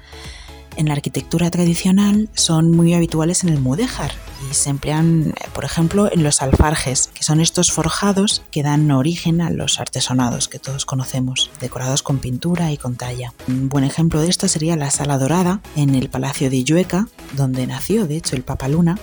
En 0.80 0.88
la 0.88 0.94
arquitectura 0.94 1.50
tradicional 1.50 2.30
son 2.32 2.70
muy 2.70 2.94
habituales 2.94 3.44
en 3.44 3.50
el 3.50 3.60
mudéjar 3.60 4.12
y 4.50 4.54
se 4.54 4.70
emplean, 4.70 5.34
por 5.52 5.66
ejemplo, 5.66 6.10
en 6.10 6.22
los 6.22 6.40
alfarjes, 6.40 7.10
que 7.12 7.22
son 7.22 7.42
estos 7.42 7.70
forjados 7.70 8.42
que 8.50 8.62
dan 8.62 8.90
origen 8.90 9.42
a 9.42 9.50
los 9.50 9.78
artesonados 9.78 10.48
que 10.48 10.58
todos 10.58 10.86
conocemos, 10.86 11.50
decorados 11.60 12.02
con 12.02 12.16
pintura 12.16 12.72
y 12.72 12.78
con 12.78 12.96
talla. 12.96 13.34
Un 13.46 13.68
buen 13.68 13.84
ejemplo 13.84 14.22
de 14.22 14.30
esto 14.30 14.48
sería 14.48 14.74
la 14.74 14.90
Sala 14.90 15.18
Dorada 15.18 15.60
en 15.76 15.94
el 15.94 16.08
Palacio 16.08 16.48
de 16.48 16.56
Illueca, 16.56 17.08
donde 17.36 17.66
nació 17.66 18.06
de 18.06 18.16
hecho 18.16 18.34
el 18.34 18.42
Papa 18.42 18.66
Luna, 18.68 18.96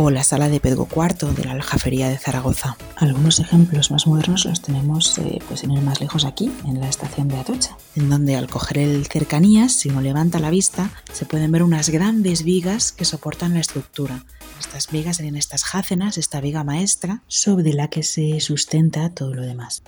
o 0.00 0.10
la 0.10 0.22
sala 0.22 0.48
de 0.48 0.60
Pedro 0.60 0.86
IV 0.88 1.34
de 1.34 1.44
la 1.44 1.50
Aljafería 1.50 2.08
de 2.08 2.18
Zaragoza. 2.18 2.76
Algunos 2.94 3.40
ejemplos 3.40 3.90
más 3.90 4.06
modernos 4.06 4.44
los 4.44 4.62
tenemos, 4.62 5.18
eh, 5.18 5.40
pues 5.48 5.60
sin 5.60 5.72
ir 5.72 5.82
más 5.82 6.00
lejos 6.00 6.24
aquí, 6.24 6.52
en 6.66 6.78
la 6.78 6.88
estación 6.88 7.26
de 7.26 7.36
Atocha, 7.36 7.76
en 7.96 8.08
donde 8.08 8.36
al 8.36 8.48
coger 8.48 8.78
el 8.78 9.08
cercanías, 9.08 9.72
si 9.72 9.88
uno 9.88 10.00
levanta 10.00 10.38
la 10.38 10.50
vista, 10.50 10.92
se 11.12 11.26
pueden 11.26 11.50
ver 11.50 11.64
unas 11.64 11.88
grandes 11.88 12.44
vigas 12.44 12.92
que 12.92 13.04
soportan 13.04 13.54
la 13.54 13.60
estructura. 13.60 14.24
Estas 14.60 14.88
vigas 14.88 15.16
serían 15.16 15.34
estas 15.34 15.64
jácenas, 15.64 16.16
esta 16.16 16.40
viga 16.40 16.62
maestra, 16.62 17.24
sobre 17.26 17.72
la 17.72 17.88
que 17.88 18.04
se 18.04 18.38
sustenta 18.38 19.10
todo 19.10 19.34
lo 19.34 19.42
demás. 19.42 19.82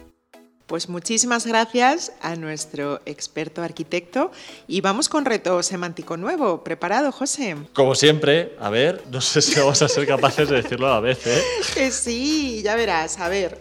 Pues 0.70 0.88
muchísimas 0.88 1.46
gracias 1.46 2.12
a 2.22 2.37
nuestro 2.37 3.00
experto 3.04 3.61
arquitecto 3.61 4.30
y 4.68 4.80
vamos 4.80 5.09
con 5.09 5.24
reto 5.24 5.64
semántico 5.64 6.16
nuevo. 6.16 6.62
¿Preparado, 6.62 7.11
José? 7.11 7.56
Como 7.72 7.96
siempre, 7.96 8.54
a 8.61 8.70
ver, 8.70 9.02
no 9.11 9.20
sé 9.20 9.42
si 9.42 9.59
vamos 9.59 9.83
a 9.83 9.88
ser 9.88 10.06
capaces 10.06 10.48
de 10.48 10.62
decirlo 10.62 10.87
a 10.87 10.90
la 10.90 11.00
vez, 11.00 11.26
¿eh? 11.26 11.42
Que 11.74 11.90
sí, 11.90 12.62
ya 12.62 12.76
verás. 12.76 13.18
A 13.18 13.28
ver, 13.28 13.59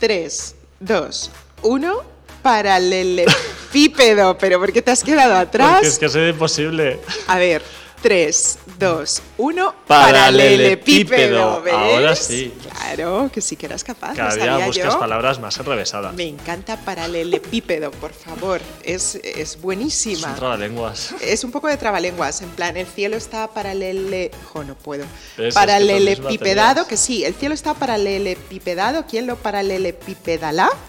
3, 0.00 0.56
2, 0.80 1.30
1. 1.62 2.02
Paralelepípedo, 2.42 4.36
pero 4.36 4.58
¿por 4.58 4.72
qué 4.72 4.82
te 4.82 4.90
has 4.90 5.04
quedado 5.04 5.36
atrás? 5.36 5.74
Porque 5.74 5.86
es 5.86 5.98
que 6.00 6.06
es 6.06 6.16
imposible. 6.16 6.98
A 7.28 7.38
ver, 7.38 7.62
3, 8.02 8.58
2, 8.80 9.22
1. 9.38 9.74
Paralelepípedo. 9.86 11.62
Ahora 11.72 12.16
sí. 12.16 12.52
Claro, 12.62 13.30
que 13.32 13.40
sí 13.40 13.54
que 13.54 13.66
eras 13.66 13.84
capaz. 13.84 14.14
Cada 14.14 14.34
día 14.34 14.46
sabía 14.46 14.66
buscas 14.66 14.94
yo. 14.94 14.98
palabras 14.98 15.38
más 15.38 15.56
enrevesadas. 15.58 16.12
Me 16.14 16.26
encanta 16.26 16.76
paralelepípedo, 16.78 17.92
por 17.92 18.12
favor. 18.12 18.60
Es, 18.82 19.14
es 19.14 19.60
buenísima. 19.60 20.28
Son 20.28 20.34
trabalenguas. 20.34 21.14
Es 21.20 21.44
un 21.44 21.52
poco 21.52 21.68
de 21.68 21.76
trabalenguas, 21.76 22.42
en 22.42 22.50
plan, 22.50 22.76
el 22.76 22.86
cielo 22.86 23.16
está 23.16 23.46
paralele... 23.48 24.32
Jo, 24.52 24.64
no 24.64 24.74
puedo. 24.74 25.04
Es 25.38 25.54
Paralelepipedado, 25.54 26.86
que 26.88 26.96
sí, 26.96 27.24
el 27.24 27.34
cielo 27.34 27.54
está 27.54 27.74
paralelepipedado. 27.74 29.06
¿Quién 29.08 29.26
lo 29.26 29.36
paralelepipedala? 29.36 30.68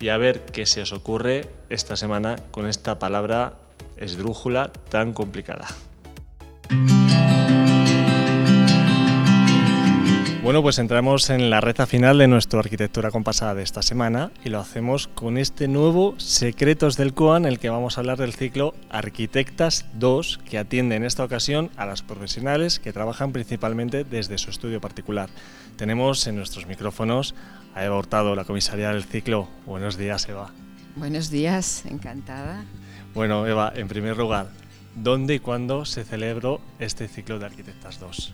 y 0.00 0.08
a 0.08 0.16
ver 0.16 0.46
qué 0.46 0.66
se 0.66 0.80
os 0.80 0.92
ocurre 0.92 1.48
esta 1.68 1.94
semana 1.96 2.36
con 2.50 2.66
esta 2.66 2.98
palabra 2.98 3.58
esdrújula 3.98 4.72
tan 4.88 5.12
complicada. 5.12 5.68
Bueno, 10.42 10.60
pues 10.60 10.78
entramos 10.78 11.30
en 11.30 11.50
la 11.50 11.60
reta 11.60 11.86
final 11.86 12.18
de 12.18 12.26
nuestra 12.28 12.58
arquitectura 12.58 13.10
compasada 13.10 13.54
de 13.54 13.62
esta 13.62 13.80
semana 13.80 14.32
y 14.44 14.50
lo 14.50 14.58
hacemos 14.58 15.06
con 15.06 15.38
este 15.38 15.68
nuevo 15.68 16.14
Secretos 16.18 16.96
del 16.96 17.14
COAN, 17.14 17.46
en 17.46 17.52
el 17.52 17.58
que 17.58 17.70
vamos 17.70 17.96
a 17.96 18.00
hablar 18.00 18.18
del 18.18 18.34
ciclo 18.34 18.74
Arquitectas 18.90 19.86
2, 19.94 20.40
que 20.44 20.58
atiende 20.58 20.96
en 20.96 21.04
esta 21.04 21.24
ocasión 21.24 21.70
a 21.76 21.86
las 21.86 22.02
profesionales 22.02 22.80
que 22.80 22.92
trabajan 22.92 23.32
principalmente 23.32 24.04
desde 24.04 24.36
su 24.36 24.50
estudio 24.50 24.80
particular. 24.80 25.30
Tenemos 25.76 26.26
en 26.26 26.36
nuestros 26.36 26.66
micrófonos 26.66 27.34
a 27.74 27.84
Eva 27.84 27.96
Hurtado, 27.96 28.34
la 28.34 28.44
comisaria 28.44 28.90
del 28.90 29.04
ciclo. 29.04 29.48
Buenos 29.64 29.96
días, 29.96 30.28
Eva. 30.28 30.50
Buenos 30.96 31.30
días, 31.30 31.84
encantada. 31.86 32.64
Bueno, 33.14 33.46
Eva, 33.46 33.72
en 33.74 33.88
primer 33.88 34.16
lugar, 34.16 34.48
¿dónde 34.94 35.34
y 35.34 35.38
cuándo 35.38 35.84
se 35.84 36.04
celebró 36.04 36.60
este 36.78 37.08
ciclo 37.08 37.38
de 37.38 37.46
Arquitectas 37.46 38.00
2? 38.00 38.32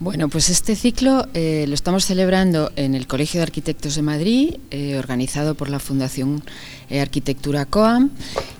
Bueno, 0.00 0.28
pues 0.28 0.50
este 0.50 0.74
ciclo 0.74 1.26
eh, 1.34 1.66
lo 1.68 1.74
estamos 1.74 2.04
celebrando 2.04 2.72
en 2.74 2.96
el 2.96 3.06
Colegio 3.06 3.38
de 3.38 3.44
Arquitectos 3.44 3.94
de 3.94 4.02
Madrid, 4.02 4.56
eh, 4.72 4.98
organizado 4.98 5.54
por 5.54 5.70
la 5.70 5.78
Fundación 5.78 6.42
eh, 6.90 7.00
Arquitectura 7.00 7.64
COAM, 7.64 8.10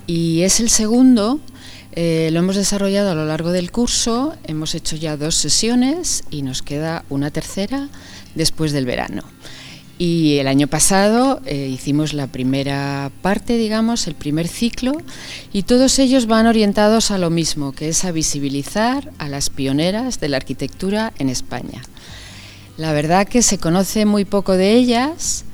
y 0.06 0.42
es 0.42 0.60
el 0.60 0.70
segundo. 0.70 1.40
lo 1.96 2.38
hemos 2.38 2.56
desarrollado 2.56 3.10
a 3.10 3.14
lo 3.14 3.24
largo 3.24 3.50
del 3.50 3.72
curso, 3.72 4.34
hemos 4.44 4.74
hecho 4.74 4.96
ya 4.96 5.16
dos 5.16 5.34
sesiones 5.34 6.24
y 6.30 6.42
nos 6.42 6.62
queda 6.62 7.04
una 7.10 7.30
tercera 7.30 7.88
después 8.34 8.72
del 8.72 8.86
verano. 8.86 9.22
Y 9.96 10.38
el 10.38 10.48
año 10.48 10.66
pasado 10.66 11.40
eh, 11.46 11.68
hicimos 11.72 12.14
la 12.14 12.26
primera 12.26 13.12
parte, 13.22 13.56
digamos, 13.56 14.08
el 14.08 14.14
primer 14.14 14.48
ciclo, 14.48 14.92
y 15.52 15.62
todos 15.62 15.98
ellos 16.00 16.26
van 16.26 16.46
orientados 16.46 17.12
a 17.12 17.18
lo 17.18 17.30
mismo, 17.30 17.72
que 17.72 17.88
es 17.88 18.04
a 18.04 18.10
visibilizar 18.10 19.12
a 19.18 19.28
las 19.28 19.50
pioneras 19.50 20.18
de 20.18 20.28
la 20.28 20.38
arquitectura 20.38 21.12
en 21.18 21.28
España. 21.28 21.82
La 22.76 22.92
verdad 22.92 23.28
que 23.28 23.42
se 23.42 23.58
conoce 23.58 24.04
muy 24.04 24.24
poco 24.24 24.56
de 24.56 24.72
ellas, 24.72 25.44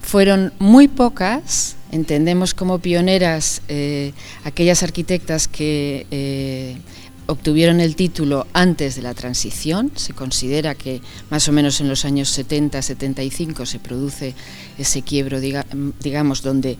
fueron 0.00 0.52
muy 0.60 0.86
pocas, 0.86 1.74
entendemos 1.90 2.54
como 2.54 2.78
pioneras 2.78 3.62
eh, 3.68 4.12
aquellas 4.44 4.84
arquitectas 4.84 5.48
que 5.48 6.06
eh, 6.12 6.76
obtuvieron 7.28 7.80
el 7.80 7.94
título 7.94 8.46
antes 8.54 8.96
de 8.96 9.02
la 9.02 9.12
transición. 9.12 9.92
Se 9.96 10.14
considera 10.14 10.74
que 10.74 11.02
más 11.30 11.46
o 11.48 11.52
menos 11.52 11.80
en 11.80 11.88
los 11.88 12.06
años 12.06 12.36
70-75 12.36 13.66
se 13.66 13.78
produce 13.78 14.34
ese 14.78 15.02
quiebro, 15.02 15.38
diga, 15.38 15.66
digamos, 16.00 16.42
donde 16.42 16.78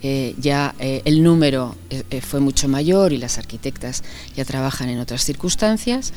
eh, 0.00 0.36
ya 0.38 0.76
eh, 0.78 1.02
el 1.04 1.24
número 1.24 1.74
eh, 1.90 2.20
fue 2.20 2.38
mucho 2.38 2.68
mayor 2.68 3.12
y 3.12 3.18
las 3.18 3.38
arquitectas 3.38 4.04
ya 4.36 4.44
trabajan 4.44 4.88
en 4.88 5.00
otras 5.00 5.24
circunstancias. 5.24 6.12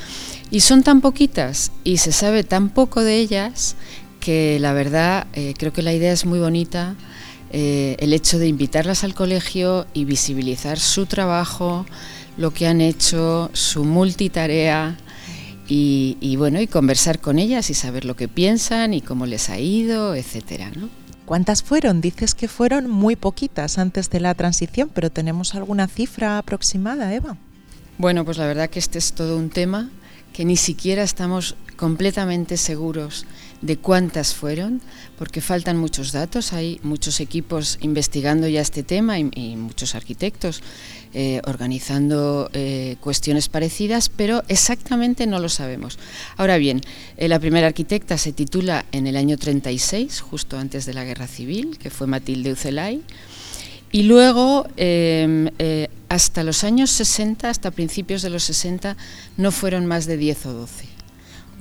Y 0.52 0.60
son 0.60 0.84
tan 0.84 1.02
poquitas 1.02 1.72
y 1.84 1.98
se 1.98 2.12
sabe 2.12 2.44
tan 2.44 2.70
poco 2.70 3.02
de 3.04 3.18
ellas 3.18 3.76
que 4.20 4.60
la 4.60 4.74
verdad 4.74 5.26
creo 5.58 5.74
que 5.74 5.82
la 5.82 5.94
idea 5.94 6.14
es 6.14 6.26
muy 6.26 6.38
bonita. 6.38 6.96
el 7.52 8.14
hecho 8.14 8.38
de 8.38 8.48
invitarlas 8.48 9.04
al 9.04 9.16
colegio 9.16 9.88
y 9.96 10.06
visibilizar 10.06 10.80
su 10.80 11.08
trabajo, 11.08 11.88
lo 12.38 12.52
que 12.52 12.68
han 12.68 12.82
hecho, 12.82 13.50
su 13.54 13.84
multitarea 13.84 14.98
y, 15.68 16.18
y, 16.20 16.36
bueno, 16.36 16.60
y 16.60 16.68
conversar 16.68 17.20
con 17.20 17.40
ellas 17.40 17.70
y 17.70 17.74
saber 17.74 18.06
lo 18.06 18.16
que 18.16 18.28
piensan 18.28 18.94
y 18.94 19.02
cómo 19.02 19.26
les 19.26 19.50
ha 19.50 19.60
ido, 19.60 20.16
etcétera, 20.16 20.72
¿no? 20.76 20.90
¿Cuántas 21.26 21.64
fueron? 21.64 22.02
Dices 22.02 22.36
que 22.36 22.50
fueron 22.50 22.90
muy 22.90 23.16
poquitas 23.16 23.78
antes 23.78 24.10
de 24.10 24.20
la 24.20 24.34
transición, 24.36 24.92
pero 24.94 25.10
¿tenemos 25.10 25.56
alguna 25.56 25.88
cifra 25.88 26.38
aproximada, 26.38 27.14
Eva? 27.14 27.38
Bueno, 27.98 28.26
pues 28.26 28.38
la 28.38 28.48
verdad 28.48 28.70
que 28.70 28.80
este 28.80 29.00
es 29.00 29.14
todo 29.14 29.38
un 29.38 29.50
tema 29.50 29.90
que 30.34 30.44
ni 30.44 30.58
siquiera 30.58 31.04
estamos 31.04 31.56
completamente 31.78 32.58
seguros 32.58 33.26
de 33.62 33.78
cuántas 33.78 34.34
fueron, 34.34 34.82
porque 35.18 35.40
faltan 35.40 35.78
muchos 35.78 36.12
datos, 36.12 36.54
hay 36.54 36.80
muchos 36.84 37.20
equipos 37.20 37.78
investigando 37.82 38.48
ya 38.48 38.62
este 38.62 38.84
tema 38.84 39.20
y, 39.20 39.56
muchos 39.56 39.94
arquitectos 39.96 40.64
eh, 41.14 41.42
organizando 41.46 42.50
eh, 42.54 42.96
cuestiones 43.02 43.50
parecidas, 43.50 44.10
pero 44.10 44.44
exactamente 44.48 45.28
no 45.28 45.40
lo 45.40 45.50
sabemos. 45.50 46.00
Ahora 46.38 46.58
bien, 46.58 46.82
eh, 47.18 47.28
la 47.28 47.40
primera 47.40 47.68
arquitecta 47.68 48.18
se 48.18 48.32
titula 48.32 48.86
en 48.92 49.08
el 49.08 49.16
año 49.16 49.38
36, 49.38 50.22
justo 50.22 50.58
antes 50.58 50.86
de 50.86 50.94
la 50.94 51.04
Guerra 51.04 51.28
Civil, 51.28 51.78
que 51.78 51.90
fue 51.90 52.08
Matilde 52.08 52.54
Ucelay, 52.54 53.02
y 53.92 54.04
luego 54.04 54.68
eh, 54.78 55.90
hasta 56.08 56.44
los 56.44 56.64
años 56.64 56.90
60, 56.92 57.50
hasta 57.50 57.72
principios 57.72 58.22
de 58.22 58.30
los 58.30 58.44
60, 58.44 58.96
no 59.38 59.52
fueron 59.52 59.86
más 59.86 60.06
de 60.06 60.18
10 60.18 60.46
o 60.48 60.54
12. 60.54 60.91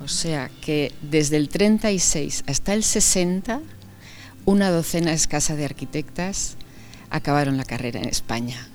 O 0.02 0.08
sea 0.08 0.50
que 0.60 0.92
desde 1.02 1.36
el 1.36 1.48
36 1.48 2.44
hasta 2.46 2.74
el 2.74 2.82
60, 2.82 3.60
una 4.46 4.70
docena 4.70 5.12
escasa 5.12 5.56
de 5.56 5.66
arquitectas 5.66 6.56
acabaron 7.10 7.56
la 7.56 7.64
carrera 7.64 8.00
en 8.00 8.08
España. 8.08 8.68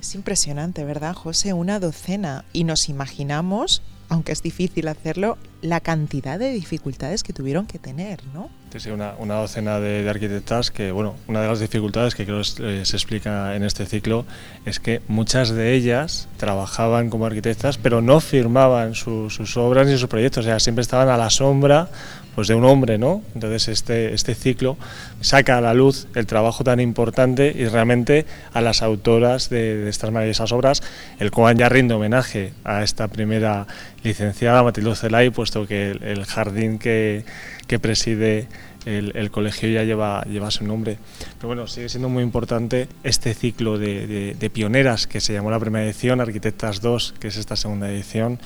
Es 0.00 0.14
impresionante, 0.14 0.84
¿verdad, 0.84 1.14
José? 1.14 1.52
Una 1.52 1.78
docena. 1.78 2.44
Y 2.52 2.64
nos 2.64 2.88
imaginamos, 2.88 3.82
aunque 4.10 4.32
es 4.32 4.42
difícil 4.42 4.88
hacerlo, 4.88 5.38
la 5.62 5.80
cantidad 5.80 6.38
de 6.38 6.50
dificultades 6.50 7.22
que 7.22 7.32
tuvieron 7.32 7.66
que 7.66 7.78
tener, 7.78 8.20
¿no? 8.34 8.50
Sí, 8.76 8.90
una, 8.90 9.14
una 9.18 9.34
docena 9.36 9.78
de, 9.78 10.02
de, 10.02 10.10
arquitectas 10.10 10.70
que, 10.70 10.90
bueno, 10.90 11.14
una 11.28 11.42
de 11.42 11.48
las 11.48 11.60
dificultades 11.60 12.14
que 12.14 12.24
creo 12.24 12.38
que 12.38 12.84
se 12.84 12.96
explica 12.96 13.54
en 13.54 13.62
este 13.62 13.86
ciclo 13.86 14.26
es 14.64 14.80
que 14.80 15.00
muchas 15.06 15.50
de 15.50 15.74
ellas 15.74 16.28
trabajaban 16.38 17.08
como 17.08 17.26
arquitectas, 17.26 17.78
pero 17.78 18.02
no 18.02 18.20
firmaban 18.20 18.94
su, 18.94 19.30
sus 19.30 19.56
obras 19.56 19.86
ni 19.86 19.96
sus 19.96 20.08
proyectos, 20.08 20.44
o 20.44 20.48
sea, 20.48 20.58
siempre 20.58 20.82
estaban 20.82 21.08
a 21.08 21.16
la 21.16 21.30
sombra 21.30 21.88
pues 22.34 22.48
de 22.48 22.54
un 22.54 22.64
hombre, 22.64 22.98
¿no? 22.98 23.22
Entonces 23.34 23.68
este, 23.68 24.14
este 24.14 24.34
ciclo 24.34 24.76
saca 25.20 25.58
a 25.58 25.60
la 25.60 25.74
luz 25.74 26.06
el 26.14 26.26
trabajo 26.26 26.64
tan 26.64 26.80
importante 26.80 27.52
y 27.56 27.66
realmente 27.66 28.26
a 28.52 28.60
las 28.60 28.82
autoras 28.82 29.50
de, 29.50 29.88
estas 29.88 30.10
maravillosas 30.10 30.52
obras. 30.52 30.82
El 31.18 31.30
COAN 31.30 31.58
ya 31.58 31.68
rinde 31.68 31.94
homenaje 31.94 32.52
a 32.64 32.82
esta 32.82 33.08
primera 33.08 33.66
licenciada, 34.02 34.62
Matilde 34.62 34.94
Celay, 34.94 35.30
puesto 35.30 35.66
que 35.66 35.90
el, 35.90 36.24
jardín 36.24 36.78
que, 36.78 37.24
que 37.66 37.78
preside 37.78 38.48
el, 38.86 39.12
el, 39.14 39.30
colegio 39.30 39.68
ya 39.68 39.84
lleva, 39.84 40.22
lleva 40.24 40.50
su 40.50 40.64
nombre. 40.64 40.98
Pero 41.36 41.48
bueno, 41.48 41.66
sigue 41.66 41.88
siendo 41.88 42.08
muy 42.08 42.22
importante 42.22 42.88
este 43.04 43.34
ciclo 43.34 43.78
de, 43.78 44.06
de, 44.06 44.34
de 44.34 44.50
pioneras 44.50 45.06
que 45.06 45.20
se 45.20 45.32
llamó 45.32 45.50
la 45.50 45.58
primera 45.58 45.84
edición, 45.84 46.20
Arquitectas 46.20 46.80
2, 46.80 47.14
que 47.20 47.28
es 47.28 47.36
esta 47.36 47.56
segunda 47.56 47.90
edición. 47.90 48.38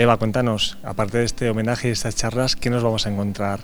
Eva, 0.00 0.16
cuéntanos, 0.16 0.78
aparte 0.82 1.18
de 1.18 1.24
este 1.24 1.50
homenaje 1.50 1.88
y 1.88 1.90
estas 1.90 2.16
charlas, 2.16 2.56
¿qué 2.56 2.70
nos 2.70 2.82
vamos 2.82 3.06
a 3.06 3.10
encontrar 3.10 3.60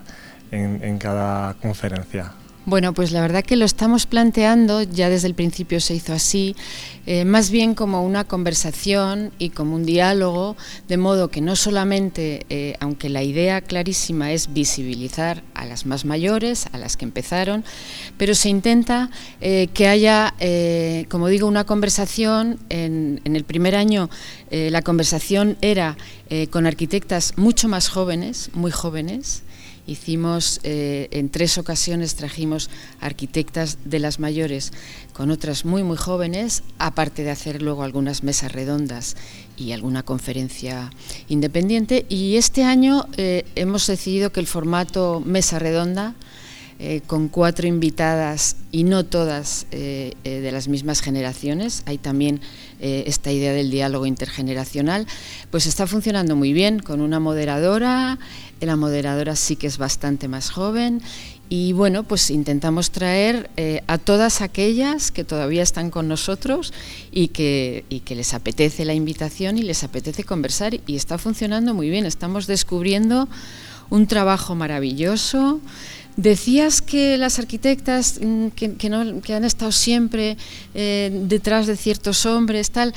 en, 0.50 0.84
en 0.84 0.98
cada 0.98 1.54
conferencia? 1.54 2.34
Bueno, 2.68 2.94
pues 2.94 3.12
la 3.12 3.20
verdad 3.20 3.44
que 3.44 3.54
lo 3.54 3.64
estamos 3.64 4.06
planteando, 4.06 4.82
ya 4.82 5.08
desde 5.08 5.28
el 5.28 5.34
principio 5.34 5.78
se 5.78 5.94
hizo 5.94 6.12
así, 6.12 6.56
eh, 7.06 7.24
más 7.24 7.52
bien 7.52 7.76
como 7.76 8.02
una 8.04 8.24
conversación 8.24 9.30
y 9.38 9.50
como 9.50 9.76
un 9.76 9.86
diálogo, 9.86 10.56
de 10.88 10.96
modo 10.96 11.28
que 11.28 11.40
no 11.40 11.54
solamente, 11.54 12.44
eh, 12.48 12.74
aunque 12.80 13.08
la 13.08 13.22
idea 13.22 13.60
clarísima 13.60 14.32
es 14.32 14.52
visibilizar 14.52 15.44
a 15.54 15.64
las 15.64 15.86
más 15.86 16.04
mayores, 16.04 16.66
a 16.72 16.78
las 16.78 16.96
que 16.96 17.04
empezaron, 17.04 17.64
pero 18.18 18.34
se 18.34 18.48
intenta 18.48 19.10
eh, 19.40 19.68
que 19.72 19.86
haya, 19.86 20.34
como 21.08 21.28
digo, 21.28 21.46
una 21.46 21.62
conversación. 21.62 22.58
En, 22.68 23.20
en 23.22 23.36
el 23.36 23.44
primer 23.44 23.76
año 23.76 24.10
la 24.50 24.82
conversación 24.82 25.56
era 25.60 25.96
con 26.50 26.66
arquitectas 26.66 27.34
mucho 27.36 27.68
más 27.68 27.88
jóvenes, 27.88 28.50
muy 28.54 28.72
jóvenes, 28.72 29.44
Hicimos 29.86 30.58
eh, 30.64 31.06
en 31.12 31.28
tres 31.28 31.58
ocasiones 31.58 32.16
trajimos 32.16 32.70
arquitectas 33.00 33.78
de 33.84 34.00
las 34.00 34.18
mayores 34.18 34.72
con 35.12 35.30
otras 35.30 35.64
muy 35.64 35.84
muy 35.84 35.96
jóvenes, 35.96 36.64
aparte 36.78 37.22
de 37.22 37.30
hacer 37.30 37.62
luego 37.62 37.84
algunas 37.84 38.24
mesas 38.24 38.50
redondas 38.50 39.16
y 39.56 39.70
alguna 39.70 40.02
conferencia 40.02 40.90
independiente. 41.28 42.04
Y 42.08 42.36
este 42.36 42.64
año 42.64 43.06
eh, 43.16 43.44
hemos 43.54 43.86
decidido 43.86 44.32
que 44.32 44.40
el 44.40 44.48
formato 44.48 45.22
mesa 45.24 45.60
redonda 45.60 46.14
eh, 46.78 47.00
con 47.06 47.28
cuatro 47.28 47.68
invitadas 47.68 48.56
y 48.72 48.82
no 48.82 49.06
todas 49.06 49.66
de 49.70 50.50
las 50.52 50.68
mismas 50.68 51.00
generaciones. 51.00 51.82
Hay 51.86 51.96
también 51.96 52.42
esta 52.78 53.32
idea 53.32 53.52
del 53.52 53.70
diálogo 53.70 54.04
intergeneracional. 54.04 55.06
Pues 55.50 55.64
está 55.64 55.86
funcionando 55.86 56.36
muy 56.36 56.52
bien 56.52 56.80
con 56.80 57.00
una 57.00 57.18
moderadora. 57.18 58.18
La 58.60 58.76
moderadora 58.76 59.36
sí 59.36 59.56
que 59.56 59.66
es 59.66 59.78
bastante 59.78 60.28
más 60.28 60.50
joven. 60.50 61.02
Y 61.48 61.72
bueno, 61.72 62.02
pues 62.02 62.30
intentamos 62.30 62.90
traer 62.90 63.50
a 63.86 63.98
todas 63.98 64.40
aquellas 64.40 65.12
que 65.12 65.22
todavía 65.22 65.62
están 65.62 65.90
con 65.90 66.08
nosotros 66.08 66.72
y 67.12 67.28
que, 67.28 67.84
y 67.88 68.00
que 68.00 68.16
les 68.16 68.34
apetece 68.34 68.84
la 68.84 68.94
invitación 68.94 69.56
y 69.56 69.62
les 69.62 69.84
apetece 69.84 70.24
conversar. 70.24 70.74
Y 70.86 70.96
está 70.96 71.18
funcionando 71.18 71.72
muy 71.72 71.88
bien. 71.88 72.04
Estamos 72.04 72.46
descubriendo 72.48 73.28
un 73.90 74.06
trabajo 74.06 74.54
maravilloso. 74.54 75.60
Decías 76.16 76.80
que 76.80 77.18
las 77.18 77.38
arquitectas 77.38 78.18
mm, 78.22 78.48
que, 78.48 79.34
han 79.34 79.44
estado 79.44 79.70
siempre 79.70 80.38
eh, 80.74 81.10
detrás 81.24 81.66
de 81.66 81.76
ciertos 81.76 82.24
hombres, 82.24 82.70
tal, 82.70 82.94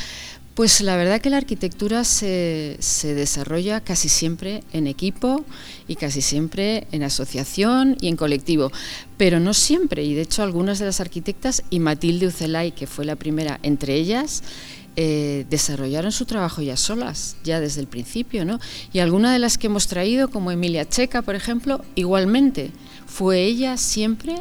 pues 0.59 0.81
la 0.81 0.97
verdad 0.97 1.21
que 1.21 1.29
la 1.29 1.37
arquitectura 1.37 2.03
se, 2.03 2.77
desarrolla 3.01 3.79
casi 3.79 4.09
siempre 4.09 4.61
en 4.73 4.87
equipo 4.87 5.45
y 5.87 5.95
casi 5.95 6.21
siempre 6.21 6.85
en 6.91 7.01
asociación 7.03 7.95
y 8.01 8.09
en 8.09 8.17
colectivo, 8.17 8.69
pero 9.15 9.39
no 9.39 9.53
siempre. 9.53 10.03
Y 10.03 10.15
de 10.15 10.23
hecho 10.23 10.43
algunas 10.43 10.77
de 10.77 10.85
las 10.85 10.99
arquitectas, 10.99 11.63
y 11.69 11.79
Matilde 11.79 12.27
Ucelay, 12.27 12.73
que 12.73 12.87
fue 12.87 13.05
la 13.05 13.15
primera 13.15 13.57
entre 13.63 13.95
ellas, 13.95 14.43
eh, 14.97 15.45
desarrollaron 15.49 16.11
su 16.11 16.25
trabajo 16.25 16.61
ya 16.61 16.75
solas, 16.75 17.37
ya 17.45 17.61
desde 17.61 17.79
el 17.79 17.87
principio, 17.87 18.43
¿no? 18.43 18.59
Y 18.91 18.99
alguna 18.99 19.31
de 19.31 19.39
las 19.39 19.57
que 19.57 19.67
hemos 19.67 19.87
traído, 19.87 20.27
como 20.27 20.51
Emilia 20.51 20.89
Checa, 20.89 21.21
por 21.21 21.35
ejemplo, 21.35 21.85
igualmente 21.95 22.71
fue 23.07 23.45
ella 23.45 23.77
siempre 23.77 24.35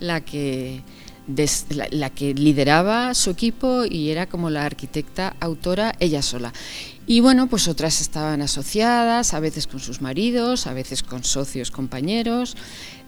la 0.00 0.20
que, 0.20 0.82
la, 1.90 2.10
que 2.10 2.34
lideraba 2.34 3.14
su 3.14 3.30
equipo 3.30 3.84
y 3.84 4.10
era 4.10 4.26
como 4.26 4.50
la 4.50 4.64
arquitecta 4.64 5.36
autora 5.40 5.94
ella 6.00 6.22
sola. 6.22 6.52
Y 7.06 7.20
bueno, 7.20 7.48
pues 7.48 7.66
otras 7.66 8.00
estaban 8.00 8.42
asociadas, 8.42 9.34
a 9.34 9.40
veces 9.40 9.66
con 9.66 9.80
sus 9.80 10.00
maridos, 10.00 10.66
a 10.66 10.72
veces 10.72 11.02
con 11.02 11.24
socios, 11.24 11.70
compañeros. 11.70 12.56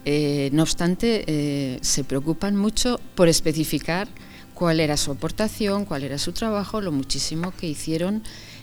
Eh, 0.05 0.51
no 0.53 0.63
obstante, 0.63 1.25
eh, 1.27 1.79
se 1.83 2.03
preocupan 2.03 2.57
mucho 2.57 3.01
por 3.15 3.29
especificar 3.29 4.09
cuál 4.55 4.81
era 4.81 4.97
su 4.97 5.13
aportación, 5.13 5.85
cuál 5.85 6.03
era 6.03 6.19
su 6.19 6.33
trabajo, 6.33 6.81
lo 6.81 6.91
muchísimo 6.93 7.53
que 7.53 7.69
hicieron 7.69 8.23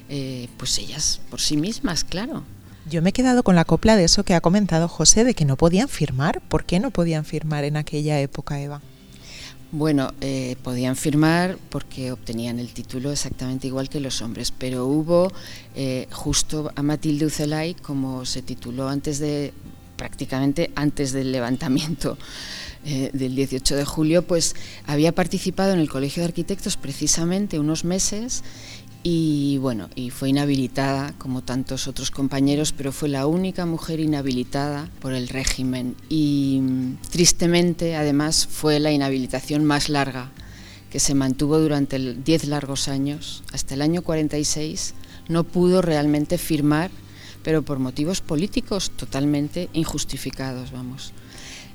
eh, 0.10 0.48
pues 0.58 0.78
ellas 0.80 1.22
por 1.30 1.40
sí 1.40 1.56
mismas, 1.56 2.04
claro. 2.04 2.44
Yo 2.90 3.04
me 3.04 3.12
he 3.12 3.14
quedado 3.14 3.44
con 3.44 3.56
la 3.56 3.66
copla 3.66 3.96
de 3.96 4.06
eso 4.06 4.24
que 4.24 4.34
ha 4.34 4.42
comentado 4.42 4.88
José, 4.88 5.24
de 5.24 5.36
que 5.36 5.46
no 5.46 5.56
podían 5.56 5.88
firmar. 5.88 6.42
¿Por 6.42 6.66
qué 6.66 6.80
no 6.80 6.90
podían 6.90 7.24
firmar 7.24 7.64
en 7.64 7.78
aquella 7.78 8.20
época, 8.20 8.60
Eva? 8.60 8.82
Bueno, 9.72 10.14
eh, 10.22 10.56
podían 10.64 10.96
firmar 10.96 11.60
porque 11.70 12.12
obtenían 12.12 12.58
el 12.58 12.74
título 12.74 13.12
exactamente 13.12 13.68
igual 13.68 13.88
que 13.88 14.00
los 14.00 14.24
hombres, 14.24 14.52
pero 14.52 14.88
hubo 14.88 15.32
eh, 15.76 16.08
justo 16.10 16.72
a 16.76 16.82
Matilde 16.82 17.28
Ucelay, 17.28 17.76
como 17.76 18.26
se 18.26 18.42
tituló 18.42 18.88
antes 18.88 19.20
de, 19.20 19.54
prácticamente 19.96 20.72
antes 20.76 21.12
del 21.12 21.32
levantamiento 21.32 22.18
eh, 22.84 23.12
del 23.14 23.36
18 23.36 23.76
de 23.76 23.86
julio, 23.86 24.24
pues 24.24 24.56
había 24.88 25.14
participado 25.14 25.74
en 25.74 25.80
el 25.80 25.90
Colegio 25.90 26.24
de 26.24 26.30
Arquitectos 26.30 26.76
precisamente 26.76 27.60
unos 27.60 27.84
meses 27.84 28.44
y 29.02 29.58
bueno, 29.60 29.90
y 29.96 30.10
fue 30.10 30.30
inhabilitada 30.30 31.14
como 31.18 31.42
tantos 31.42 31.88
otros 31.88 32.12
compañeros, 32.12 32.74
pero 32.74 32.92
fue 32.92 33.08
la 33.08 33.28
única 33.28 33.66
mujer 33.66 34.00
inhabilitada 34.00 34.90
por 35.00 35.14
el 35.14 35.30
régimen 35.30 35.96
y 36.10 36.62
tristemente 37.10 37.96
además 37.96 38.46
fue 38.48 38.80
la 38.80 38.92
inhabilitación 38.92 39.64
más 39.64 39.88
larga 39.88 40.32
que 40.92 41.00
se 41.00 41.16
mantuvo 41.16 41.60
durante 41.60 41.98
10 42.00 42.46
largos 42.46 42.88
años, 42.88 43.44
hasta 43.54 43.76
el 43.76 43.82
año 43.82 44.02
46 44.02 44.96
no 45.30 45.44
pudo 45.44 45.82
realmente 45.82 46.38
firmar, 46.38 46.92
pero 47.44 47.62
por 47.62 47.80
motivos 47.80 48.20
políticos 48.20 48.92
totalmente 48.92 49.70
injustificados, 49.74 50.72
vamos. 50.72 51.14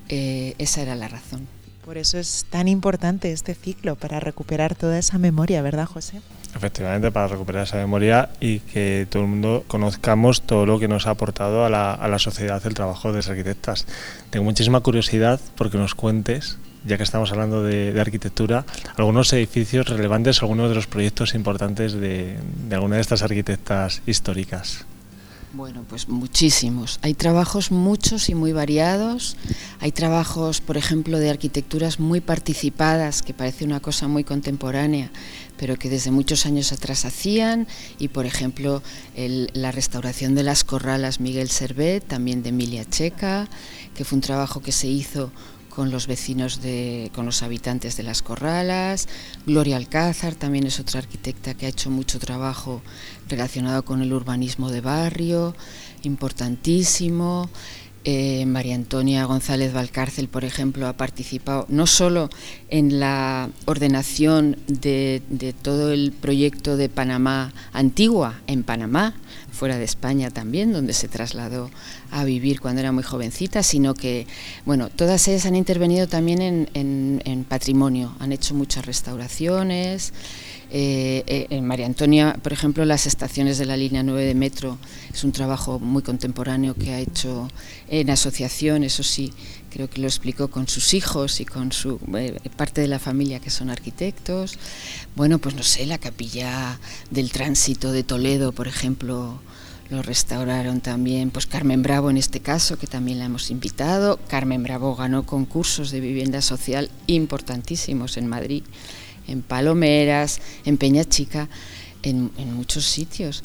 Eh, 0.09 0.55
esa 0.59 0.83
era 0.83 0.97
la 0.97 1.09
razón. 1.09 1.49
Por 1.85 1.99
eso 1.99 2.19
es 2.19 2.47
tan 2.49 2.67
importante 2.67 3.31
este 3.31 3.55
ciclo, 3.55 3.95
para 3.95 4.19
recuperar 4.19 4.75
toda 4.75 4.99
esa 4.99 5.19
memoria, 5.19 5.61
¿verdad, 5.61 5.85
José? 5.85 6.23
Efectivamente, 6.57 7.11
para 7.11 7.29
recuperar 7.29 7.65
esa 7.65 7.77
memoria 7.77 8.31
y 8.41 8.61
que 8.61 9.07
todo 9.11 9.25
el 9.25 9.29
mundo 9.29 9.65
conozcamos 9.67 10.43
todo 10.43 10.65
lo 10.65 10.79
que 10.79 10.89
nos 10.89 11.07
ha 11.07 11.11
aportado 11.11 11.65
a 11.65 11.69
la, 11.69 12.19
sociedad 12.19 12.63
el 12.65 12.73
trabajo 12.73 13.11
de 13.11 13.19
las 13.19 13.29
arquitectas. 13.29 13.87
Tengo 14.31 14.45
muchísima 14.45 14.81
curiosidad 14.81 15.41
porque 15.57 15.77
nos 15.77 15.95
cuentes, 15.95 16.59
ya 16.87 16.97
que 16.97 17.03
estamos 17.03 17.31
hablando 17.33 17.63
de, 17.63 18.01
arquitectura, 18.01 18.65
algunos 18.97 19.31
edificios 19.35 19.87
relevantes, 19.87 20.41
algunos 20.41 20.71
de 20.71 20.77
los 20.77 20.87
proyectos 20.87 21.35
importantes 21.35 21.93
de, 21.93 22.39
de 22.67 22.75
alguna 22.75 22.97
de 22.97 23.03
estas 23.03 23.23
arquitectas 23.23 24.01
históricas. 24.07 24.87
Bueno, 25.57 25.85
pues 25.89 26.09
muchísimos. 26.09 26.99
Hay 27.03 27.15
trabajos 27.15 27.71
muchos 27.71 28.29
y 28.29 28.35
muy 28.35 28.51
variados. 28.51 29.37
Hay 29.79 29.93
trabajos, 29.93 30.61
por 30.61 30.77
ejemplo, 30.77 31.21
de 31.21 31.31
arquitecturas 31.31 32.01
muy 32.01 32.21
participadas, 32.21 33.23
que 33.23 33.35
parece 33.35 33.65
una 33.65 33.79
cosa 33.79 34.09
muy 34.09 34.25
contemporánea, 34.25 35.13
pero 35.57 35.77
que 35.77 35.89
desde 35.89 36.11
muchos 36.11 36.45
años 36.45 36.73
atrás 36.73 37.05
hacían. 37.05 37.69
Y, 38.01 38.09
por 38.09 38.27
ejemplo, 38.27 38.83
la 39.15 39.71
restauración 39.71 40.35
de 40.35 40.43
las 40.43 40.65
corralas 40.65 41.21
Miguel 41.21 41.49
Servet, 41.51 42.05
también 42.05 42.43
de 42.43 42.49
Emilia 42.49 42.85
Checa, 42.85 43.49
que 43.95 44.05
fue 44.05 44.17
un 44.17 44.23
trabajo 44.23 44.61
que 44.61 44.73
se 44.73 44.89
hizo 44.89 45.31
con 45.75 45.91
los 45.91 46.07
vecinos, 46.07 46.63
de, 46.63 47.11
con 47.15 47.27
los 47.27 47.43
habitantes 47.43 47.97
de 47.97 48.03
las 48.03 48.23
corralas. 48.23 49.09
Gloria 49.47 49.77
Alcázar 49.77 50.35
también 50.35 50.67
es 50.67 50.81
otra 50.81 51.01
arquitecta 51.01 51.55
que 51.55 51.67
ha 51.67 51.69
hecho 51.69 51.91
mucho 51.91 52.19
trabajo 52.19 52.83
relacionado 53.29 53.85
con 53.85 54.01
el 54.01 54.13
urbanismo 54.13 54.71
de 54.71 54.81
barrio, 54.81 55.55
importantísimo. 56.03 57.51
Eh, 58.07 58.45
María 58.45 58.75
Antonia 58.75 59.25
González 59.25 59.73
Valcárcel, 59.73 60.29
por 60.29 60.45
ejemplo, 60.45 60.87
ha 60.87 60.93
participado 60.93 61.65
no 61.71 61.87
solo 61.87 62.29
en 62.69 63.01
la 63.01 63.49
ordenación 63.65 64.59
de, 64.67 65.23
todo 65.63 65.91
el 65.91 66.13
proyecto 66.13 66.77
de 66.77 66.91
Panamá 66.91 67.55
Antigua 67.73 68.43
en 68.47 68.63
Panamá, 68.63 69.15
fuera 69.55 69.79
de 69.79 69.85
España 69.85 70.31
también, 70.31 70.73
donde 70.73 70.93
se 70.93 71.09
trasladó 71.09 71.71
a 72.11 72.25
vivir 72.25 72.61
cuando 72.61 72.81
era 72.81 72.93
muy 72.93 73.03
jovencita, 73.03 73.63
sino 73.63 73.95
que, 73.95 74.27
bueno, 74.67 74.91
todas 74.91 75.27
ellas 75.29 75.47
han 75.47 75.57
intervenido 75.57 76.07
también 76.07 76.69
en 76.75 77.47
patrimonio, 77.49 78.15
han 78.19 78.33
hecho 78.33 78.55
muchas 78.55 78.85
restauraciones. 78.85 80.13
Eh, 80.77 81.23
eh, 81.29 81.47
en 81.51 81.65
María 81.65 81.87
Antonia, 81.87 82.37
por 82.43 82.53
ejemplo, 82.53 82.85
las 82.85 83.07
estaciones 83.07 83.59
de 83.59 83.65
la 83.65 83.77
línea 83.77 84.03
9 84.03 84.25
de 84.25 84.35
metro 84.35 84.77
es 85.13 85.23
un 85.23 85.31
trabajo 85.31 85.79
muy 85.79 86.03
contemporáneo 86.03 86.75
que 86.75 86.93
ha 86.93 86.99
hecho 86.99 87.49
en 87.87 88.11
asociación, 88.11 88.83
eso 88.83 89.05
sí, 89.05 89.33
creo 89.71 89.89
que 89.89 90.01
lo 90.01 90.09
explicó 90.09 90.49
con 90.49 90.67
sus 90.67 90.93
hijos 90.93 91.39
y 91.39 91.45
con 91.45 91.71
su 91.71 92.01
eh, 92.17 92.37
parte 92.57 92.81
de 92.81 92.89
la 92.89 92.99
familia 92.99 93.39
que 93.39 93.51
son 93.51 93.71
arquitectos. 93.71 94.59
Bueno, 95.15 95.39
pues 95.39 95.55
no 95.55 95.63
sé, 95.63 95.87
la 95.87 95.99
capilla 95.99 96.81
del 97.09 97.31
tránsito 97.31 97.93
de 97.93 98.03
Toledo, 98.03 98.51
por 98.51 98.67
ejemplo, 98.67 99.39
lo 99.91 100.03
restauraron 100.03 100.81
también, 100.81 101.31
pues 101.31 101.47
Carmen 101.47 101.85
Bravo 101.85 102.11
en 102.11 102.17
este 102.17 102.41
caso, 102.41 102.79
que 102.79 102.89
también 102.89 103.21
la 103.21 103.27
hemos 103.27 103.53
invitado. 103.53 104.19
Carmen 104.27 104.65
Bravo 104.65 104.97
ganó 104.97 105.25
concursos 105.25 105.93
de 105.93 106.01
vivienda 106.01 106.43
social 106.43 106.91
importantísimos 107.07 108.17
en 108.17 108.27
Madrid 108.27 108.65
en 109.29 109.43
Palomeras, 109.43 110.41
en 110.65 110.77
Peña 110.77 111.05
Chica, 111.05 111.49
en, 112.03 112.31
muchos 112.55 112.85
sitios. 112.85 113.43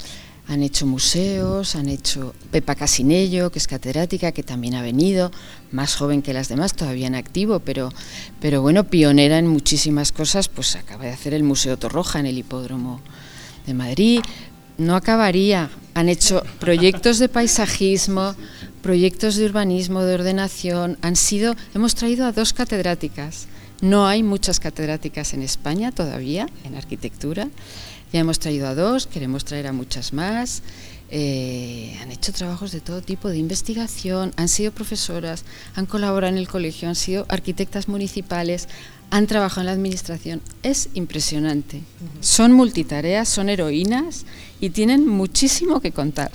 han 0.48 0.63
hecho 0.63 0.86
museos, 0.88 1.76
han 1.76 1.89
hecho 1.89 2.34
Pepa 2.52 2.74
Casinello, 2.74 3.52
que 3.52 3.60
es 3.60 3.68
catedrática, 3.68 4.32
que 4.32 4.42
también 4.42 4.74
ha 4.74 4.82
venido, 4.82 5.32
más 5.72 5.96
joven 5.96 6.24
que 6.24 6.34
las 6.34 6.50
demás, 6.50 6.74
todavía 6.74 7.08
en 7.08 7.15
activo, 7.15 7.60
pero, 7.60 7.94
pero 8.42 8.62
bueno, 8.62 8.86
pionera 8.86 9.38
en 9.38 9.48
muchísimas 9.48 10.12
cosas, 10.12 10.48
pues 10.50 10.76
acaba 10.76 11.06
de 11.06 11.12
hacer 11.12 11.34
el 11.34 11.44
Museo 11.44 11.78
Torroja 11.78 12.20
en 12.20 12.26
el 12.26 12.38
Hipódromo 12.38 13.00
de 13.68 13.74
Madrid. 13.76 14.22
No 14.80 14.96
acabaría, 14.96 15.70
han 15.94 16.10
hecho 16.10 16.42
proyectos 16.60 17.20
de 17.20 17.30
paisajismo, 17.30 18.36
proyectos 18.82 19.36
de 19.36 19.46
urbanismo, 19.46 20.02
de 20.04 20.15
ordenación, 20.15 20.98
han 21.02 21.15
sido, 21.15 21.56
hemos 21.76 21.96
traído 21.96 22.26
a 22.26 22.32
dos 22.32 22.54
catedráticas. 22.54 23.48
No 23.82 24.08
hay 24.08 24.24
muchas 24.24 24.60
catedráticas 24.60 25.34
en 25.34 25.42
España 25.42 25.92
todavía 25.92 26.48
en 26.65 26.76
arquitectura. 26.76 27.50
Ya 28.12 28.20
hemos 28.20 28.39
traído 28.39 28.68
a 28.68 28.76
dos, 28.76 29.08
queremos 29.08 29.46
traer 29.46 29.68
a 29.68 29.74
muchas 29.74 30.13
más. 30.13 30.63
Eh, 31.12 31.98
han 32.02 32.12
hecho 32.12 32.34
trabajos 32.34 32.72
de 32.72 32.82
todo 32.82 33.02
tipo 33.02 33.30
de 33.30 33.38
investigación, 33.38 34.34
han 34.36 34.48
sido 34.48 34.72
profesoras, 34.72 35.44
han 35.76 35.86
colaborado 35.86 36.34
en 36.34 36.38
el 36.38 36.48
colegio, 36.48 36.88
han 36.88 36.96
sido 36.96 37.26
arquitectas 37.30 37.88
municipales, 37.88 38.68
han 39.10 39.26
trabajado 39.26 39.62
en 39.62 39.65
la 39.68 39.72
administración. 39.72 40.42
Es 40.62 40.89
impresionante. 40.94 41.82
Son 42.20 42.52
multitareas, 42.52 43.30
son 43.30 43.50
heroínas 43.50 44.26
y 44.60 44.72
tienen 44.72 45.08
muchísimo 45.08 45.80
que 45.80 45.92
contar. 45.92 46.32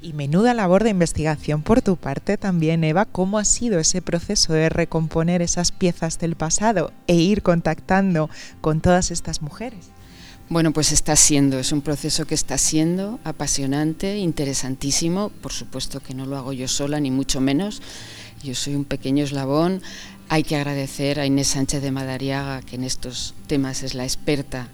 Y 0.00 0.12
menuda 0.12 0.54
labor 0.54 0.84
de 0.84 0.90
investigación 0.90 1.62
por 1.62 1.82
tu 1.82 1.96
parte 1.96 2.36
también, 2.36 2.84
Eva. 2.84 3.04
¿Cómo 3.04 3.38
ha 3.38 3.44
sido 3.44 3.78
ese 3.78 4.02
proceso 4.02 4.52
de 4.52 4.68
recomponer 4.68 5.42
esas 5.42 5.72
piezas 5.72 6.18
del 6.18 6.36
pasado 6.36 6.92
e 7.06 7.16
ir 7.16 7.42
contactando 7.42 8.30
con 8.60 8.80
todas 8.80 9.10
estas 9.10 9.42
mujeres? 9.42 9.90
Bueno, 10.48 10.72
pues 10.72 10.90
está 10.90 11.14
siendo, 11.14 11.60
es 11.60 11.70
un 11.70 11.80
proceso 11.80 12.26
que 12.26 12.34
está 12.34 12.58
siendo 12.58 13.20
apasionante, 13.22 14.18
interesantísimo. 14.18 15.28
Por 15.28 15.52
supuesto 15.52 16.00
que 16.00 16.12
no 16.12 16.26
lo 16.26 16.36
hago 16.36 16.52
yo 16.52 16.66
sola, 16.66 16.98
ni 16.98 17.12
mucho 17.12 17.40
menos. 17.40 17.80
Yo 18.42 18.54
soy 18.54 18.74
un 18.74 18.84
pequeño 18.84 19.22
eslabón. 19.22 19.80
Hay 20.28 20.42
que 20.42 20.56
agradecer 20.56 21.20
a 21.20 21.26
Inés 21.26 21.48
Sánchez 21.48 21.82
de 21.82 21.92
Madariaga, 21.92 22.62
que 22.62 22.76
en 22.76 22.84
estos 22.84 23.34
temas 23.46 23.82
es 23.82 23.94
la 23.94 24.04
experta 24.04 24.68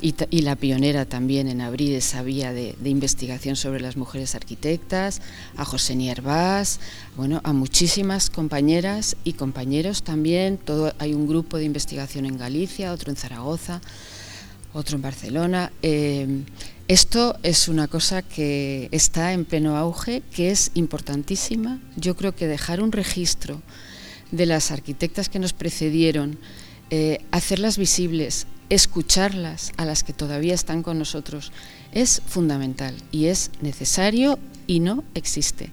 y, 0.00 0.40
la 0.42 0.56
pionera 0.56 1.04
también 1.04 1.48
en 1.48 1.60
abrir 1.60 1.94
esa 1.94 2.22
vía 2.22 2.52
de, 2.52 2.76
investigación 2.84 3.56
sobre 3.56 3.80
las 3.80 3.96
mujeres 3.96 4.34
arquitectas, 4.34 5.22
a 5.56 5.64
José 5.64 5.96
Niervás, 5.96 6.80
bueno, 7.16 7.40
a 7.44 7.52
muchísimas 7.52 8.30
compañeras 8.30 9.16
y 9.24 9.34
compañeros 9.34 10.02
también. 10.02 10.58
Todo, 10.58 10.92
hay 10.98 11.14
un 11.14 11.26
grupo 11.26 11.56
de 11.58 11.64
investigación 11.64 12.26
en 12.26 12.38
Galicia, 12.38 12.92
otro 12.92 13.10
en 13.10 13.16
Zaragoza 13.16 13.80
otro 14.76 14.96
en 14.96 15.02
Barcelona. 15.02 15.72
Eh, 15.82 16.42
esto 16.86 17.36
es 17.42 17.68
una 17.68 17.88
cosa 17.88 18.22
que 18.22 18.88
está 18.92 19.32
en 19.32 19.44
pleno 19.44 19.76
auge, 19.76 20.22
que 20.34 20.50
es 20.50 20.70
importantísima. 20.74 21.80
Yo 21.96 22.14
creo 22.14 22.34
que 22.34 22.46
dejar 22.46 22.82
un 22.82 22.92
registro 22.92 23.62
de 24.30 24.46
las 24.46 24.70
arquitectas 24.70 25.28
que 25.28 25.38
nos 25.38 25.52
precedieron, 25.52 26.38
eh, 26.90 27.24
hacerlas 27.30 27.78
visibles, 27.78 28.46
escucharlas 28.70 29.72
a 29.76 29.84
las 29.84 30.02
que 30.02 30.12
todavía 30.12 30.54
están 30.54 30.82
con 30.82 30.98
nosotros, 30.98 31.52
es 31.92 32.22
fundamental 32.26 32.94
y 33.12 33.26
es 33.26 33.50
necesario 33.60 34.38
y 34.66 34.80
no 34.80 35.04
existe. 35.14 35.70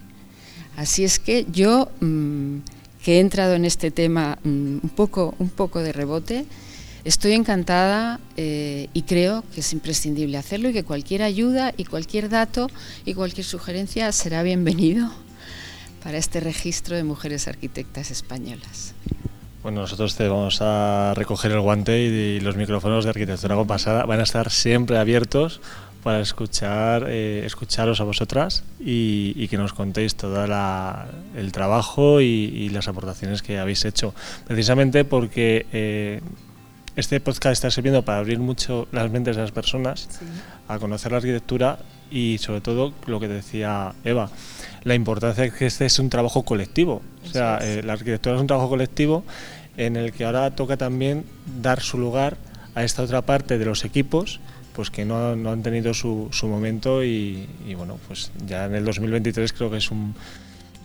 Así 0.77 1.03
es 1.03 1.19
que 1.19 1.45
yo, 1.51 1.91
mm, 1.99 2.57
que 3.03 3.17
he 3.17 3.19
entrado 3.19 3.53
en 3.53 3.65
este 3.65 3.91
tema 3.91 4.39
mm, 4.43 4.79
un, 4.83 4.91
poco, 4.95 5.35
un 5.39 5.49
poco 5.49 5.79
de 5.79 5.91
rebote, 5.91 6.45
Estoy 7.03 7.33
encantada 7.33 8.21
eh, 8.37 8.87
y 8.93 9.01
creo 9.01 9.43
que 9.53 9.59
es 9.59 9.73
imprescindible 9.73 10.37
hacerlo 10.37 10.69
y 10.69 10.73
que 10.73 10.85
cualquier 10.85 11.21
ayuda 11.21 11.73
y 11.75 11.83
cualquier 11.83 12.29
dato 12.29 12.69
y 13.03 13.13
cualquier 13.13 13.45
sugerencia 13.45 14.09
será 14.13 14.41
bienvenido 14.41 15.11
para 16.01 16.17
este 16.17 16.39
registro 16.39 16.95
de 16.95 17.03
mujeres 17.03 17.49
arquitectas 17.49 18.09
españolas. 18.09 18.93
Bueno, 19.63 19.79
nosotros 19.79 20.13
te 20.17 20.27
vamos 20.27 20.61
a 20.61 21.13
recoger 21.15 21.53
el 21.53 21.61
guante 21.61 21.97
y, 21.97 22.41
los 22.41 22.57
micrófonos 22.57 23.05
de 23.05 23.11
arquitectura 23.11 23.55
compasada 23.55 24.05
van 24.05 24.19
a 24.19 24.23
estar 24.23 24.51
siempre 24.51 24.97
abiertos 24.97 25.61
para 26.03 26.19
escuchar, 26.19 27.05
eh, 27.07 27.43
escucharos 27.45 28.01
a 28.01 28.03
vosotras 28.03 28.65
y, 28.77 29.47
que 29.47 29.57
nos 29.57 29.71
contéis 29.71 30.15
todo 30.15 30.43
el 30.43 31.51
trabajo 31.53 32.19
y, 32.19 32.67
las 32.73 32.89
aportaciones 32.89 33.41
que 33.41 33.57
habéis 33.57 33.85
hecho. 33.85 34.13
Precisamente 34.45 35.05
porque 35.05 35.65
eh, 35.71 36.19
este 36.97 37.21
podcast 37.21 37.53
está 37.53 37.71
sirviendo 37.71 38.03
para 38.03 38.17
abrir 38.17 38.39
mucho 38.39 38.89
las 38.91 39.09
mentes 39.11 39.37
de 39.37 39.43
las 39.43 39.51
personas 39.51 40.09
a 40.67 40.77
conocer 40.77 41.13
la 41.13 41.19
arquitectura 41.19 41.79
y 42.11 42.37
sobre 42.39 42.59
todo 42.59 42.93
lo 43.07 43.21
que 43.21 43.29
decía 43.29 43.93
Eva, 44.03 44.29
la 44.83 44.95
importancia 44.95 45.43
de 45.43 45.51
que 45.51 45.65
este 45.65 45.85
es 45.85 45.99
un 45.99 46.09
trabajo 46.09 46.43
colectivo. 46.43 47.01
O 47.25 47.29
sea, 47.29 47.59
eh, 47.61 47.81
la 47.83 47.93
arquitectura 47.93 48.35
es 48.35 48.41
un 48.41 48.47
trabajo 48.47 48.69
colectivo 48.69 49.23
en 49.77 49.95
el 49.95 50.11
que 50.11 50.25
ahora 50.25 50.51
toca 50.55 50.77
también 50.77 51.25
dar 51.61 51.81
su 51.81 51.97
lugar 51.97 52.37
a 52.75 52.83
esta 52.83 53.03
otra 53.03 53.21
parte 53.21 53.57
de 53.57 53.65
los 53.65 53.85
equipos 53.85 54.39
pues 54.73 54.89
que 54.89 55.05
no, 55.05 55.29
han 55.29 55.61
tenido 55.61 55.93
su, 55.93 56.29
su 56.31 56.47
momento 56.47 57.03
y, 57.03 57.47
y, 57.67 57.75
bueno, 57.75 57.99
pues 58.07 58.31
ya 58.47 58.65
en 58.65 58.73
el 58.73 58.83
2023 58.83 59.53
creo 59.53 59.69
que 59.69 59.77
es 59.77 59.91
un, 59.91 60.15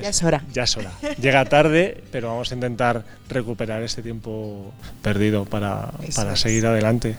ya 0.01 0.11
es 0.11 0.23
hora. 0.23 0.45
Ya 0.53 0.63
es 0.63 0.77
hora. 0.77 0.93
Llega 1.21 1.45
tarde, 1.45 2.03
pero 2.13 2.29
vamos 2.29 2.51
a 2.53 2.55
intentar 2.55 3.05
recuperar 3.29 3.83
este 3.83 4.03
tiempo 4.03 4.73
perdido 5.03 5.45
para, 5.45 5.91
para 6.15 6.37
seguir 6.37 6.67
adelante. 6.67 7.17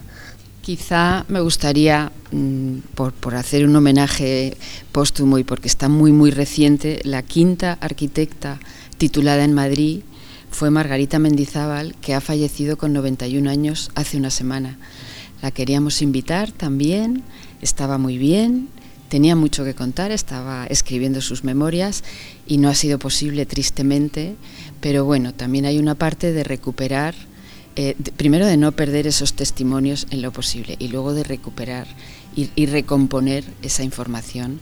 Quizá 0.69 1.25
me 1.29 1.41
gustaría, 1.41 2.11
mm, 2.31 2.93
por, 2.93 3.11
por, 3.11 3.33
hacer 3.33 3.65
un 3.65 3.75
homenaje 3.75 4.55
póstumo 4.91 5.39
y 5.39 5.43
porque 5.43 5.67
está 5.67 5.89
muy, 5.89 6.11
muy 6.11 6.29
reciente, 6.29 6.99
la 7.05 7.23
quinta 7.23 7.79
arquitecta 7.81 8.59
titulada 8.99 9.43
en 9.43 9.55
Madrid 9.55 10.01
fue 10.51 10.69
Margarita 10.69 11.17
Mendizábal, 11.17 11.95
que 12.01 12.13
ha 12.13 12.21
fallecido 12.21 12.77
con 12.77 12.93
91 12.93 13.49
años 13.49 13.89
hace 13.95 14.17
una 14.17 14.29
semana. 14.29 14.77
La 15.41 15.49
queríamos 15.49 16.03
invitar 16.03 16.51
también, 16.51 17.23
estaba 17.63 17.97
muy 17.97 18.19
bien, 18.19 18.67
tenía 19.09 19.35
mucho 19.35 19.63
que 19.65 19.73
contar, 19.73 20.11
estaba 20.11 20.67
escribiendo 20.67 21.21
sus 21.21 21.43
memorias 21.43 22.03
y 22.45 22.59
no 22.59 22.69
ha 22.69 22.75
sido 22.75 22.99
posible 22.99 23.47
tristemente, 23.47 24.35
pero 24.81 25.03
bueno, 25.03 25.33
también 25.33 25.65
hay 25.65 25.79
una 25.79 25.95
parte 25.95 26.31
de 26.31 26.43
recuperar, 26.43 27.15
eh, 27.81 27.95
primero 28.17 28.45
de 28.45 28.57
no 28.57 28.73
perder 28.73 29.07
esos 29.07 29.35
testimonios 29.35 30.05
en 30.09 30.21
lo 30.21 30.33
posible 30.33 30.75
y 30.79 30.89
luego 30.89 31.13
de 31.13 31.23
recuperar 31.23 31.87
y 32.35 32.65
recomponer 32.65 33.45
esa 33.61 33.83
información. 33.83 34.59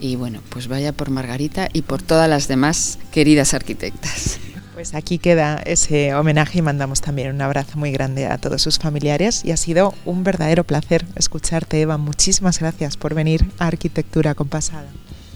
Y 0.00 0.16
bueno, 0.16 0.40
pues 0.48 0.66
vaya 0.66 0.92
por 0.92 1.10
Margarita 1.10 1.68
y 1.72 1.82
por 1.82 2.02
todas 2.02 2.28
las 2.28 2.48
demás 2.48 2.98
queridas 3.12 3.54
arquitectas. 3.54 4.40
Pues 4.74 4.94
aquí 4.94 5.18
queda 5.18 5.62
ese 5.64 6.12
homenaje 6.14 6.58
y 6.58 6.62
mandamos 6.62 7.00
también 7.00 7.32
un 7.32 7.40
abrazo 7.40 7.78
muy 7.78 7.92
grande 7.92 8.26
a 8.26 8.36
todos 8.36 8.62
sus 8.62 8.78
familiares 8.78 9.44
y 9.44 9.52
ha 9.52 9.56
sido 9.56 9.94
un 10.04 10.24
verdadero 10.24 10.64
placer 10.64 11.06
escucharte 11.14 11.80
Eva. 11.80 11.98
Muchísimas 11.98 12.58
gracias 12.58 12.96
por 12.96 13.14
venir 13.14 13.46
a 13.60 13.68
Arquitectura 13.68 14.34
Compasada. 14.34 14.88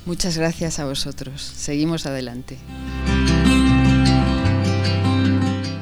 Muchas 0.05 0.37
gracias 0.37 0.81
a 0.81 0.85
vosotros. 0.85 1.40
Seguimos 1.43 2.07
adelante. 2.07 2.59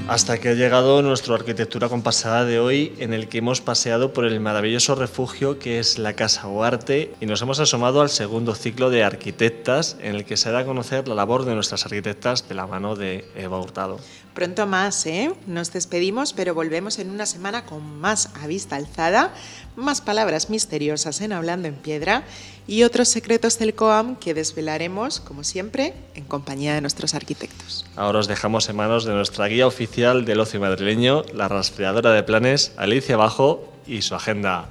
Hasta 0.08 0.38
que 0.38 0.48
ha 0.48 0.54
llegado 0.54 1.02
nuestra 1.02 1.34
arquitectura 1.34 1.90
compasada 1.90 2.46
de 2.46 2.58
hoy, 2.58 2.94
en 2.98 3.12
el 3.12 3.28
que 3.28 3.38
hemos 3.38 3.60
paseado 3.60 4.14
por 4.14 4.24
el 4.24 4.40
maravilloso 4.40 4.94
refugio 4.94 5.58
que 5.58 5.78
es 5.78 5.98
la 5.98 6.14
Casa 6.14 6.48
Huarte 6.48 7.12
y 7.20 7.26
nos 7.26 7.42
hemos 7.42 7.60
asomado 7.60 8.00
al 8.00 8.08
segundo 8.08 8.54
ciclo 8.54 8.88
de 8.88 9.04
arquitectas, 9.04 9.98
en 10.00 10.14
el 10.14 10.24
que 10.24 10.38
se 10.38 10.50
da 10.50 10.60
a 10.60 10.64
conocer 10.64 11.08
la 11.08 11.14
labor 11.14 11.44
de 11.44 11.54
nuestras 11.54 11.84
arquitectas 11.84 12.48
de 12.48 12.54
la 12.54 12.66
mano 12.66 12.96
de 12.96 13.26
Eva 13.36 13.60
Hurtado. 13.60 13.98
Pronto 14.38 14.68
más, 14.68 15.04
¿eh? 15.06 15.32
Nos 15.48 15.72
despedimos, 15.72 16.32
pero 16.32 16.54
volvemos 16.54 17.00
en 17.00 17.10
una 17.10 17.26
semana 17.26 17.64
con 17.64 17.98
más 17.98 18.30
a 18.40 18.46
vista 18.46 18.76
alzada, 18.76 19.34
más 19.74 20.00
palabras 20.00 20.48
misteriosas 20.48 21.20
en 21.22 21.32
Hablando 21.32 21.66
en 21.66 21.74
Piedra 21.74 22.22
y 22.68 22.84
otros 22.84 23.08
secretos 23.08 23.58
del 23.58 23.74
COAM 23.74 24.14
que 24.14 24.34
desvelaremos, 24.34 25.18
como 25.18 25.42
siempre, 25.42 25.92
en 26.14 26.22
compañía 26.22 26.72
de 26.74 26.80
nuestros 26.80 27.14
arquitectos. 27.14 27.84
Ahora 27.96 28.20
os 28.20 28.28
dejamos 28.28 28.68
en 28.68 28.76
manos 28.76 29.04
de 29.04 29.12
nuestra 29.12 29.48
guía 29.48 29.66
oficial 29.66 30.24
del 30.24 30.38
ocio 30.38 30.60
madrileño, 30.60 31.24
la 31.34 31.48
rastreadora 31.48 32.12
de 32.12 32.22
planes, 32.22 32.74
Alicia 32.76 33.16
Bajo, 33.16 33.68
y 33.88 34.02
su 34.02 34.14
agenda. 34.14 34.66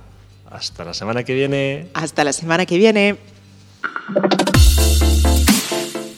Hasta 0.49 0.85
la 0.85 0.93
semana 0.93 1.25
que 1.25 1.33
viene. 1.33 1.89
Hasta 1.93 2.23
la 2.23 2.31
semana 2.31 2.65
que 2.65 2.77
viene. 2.77 3.17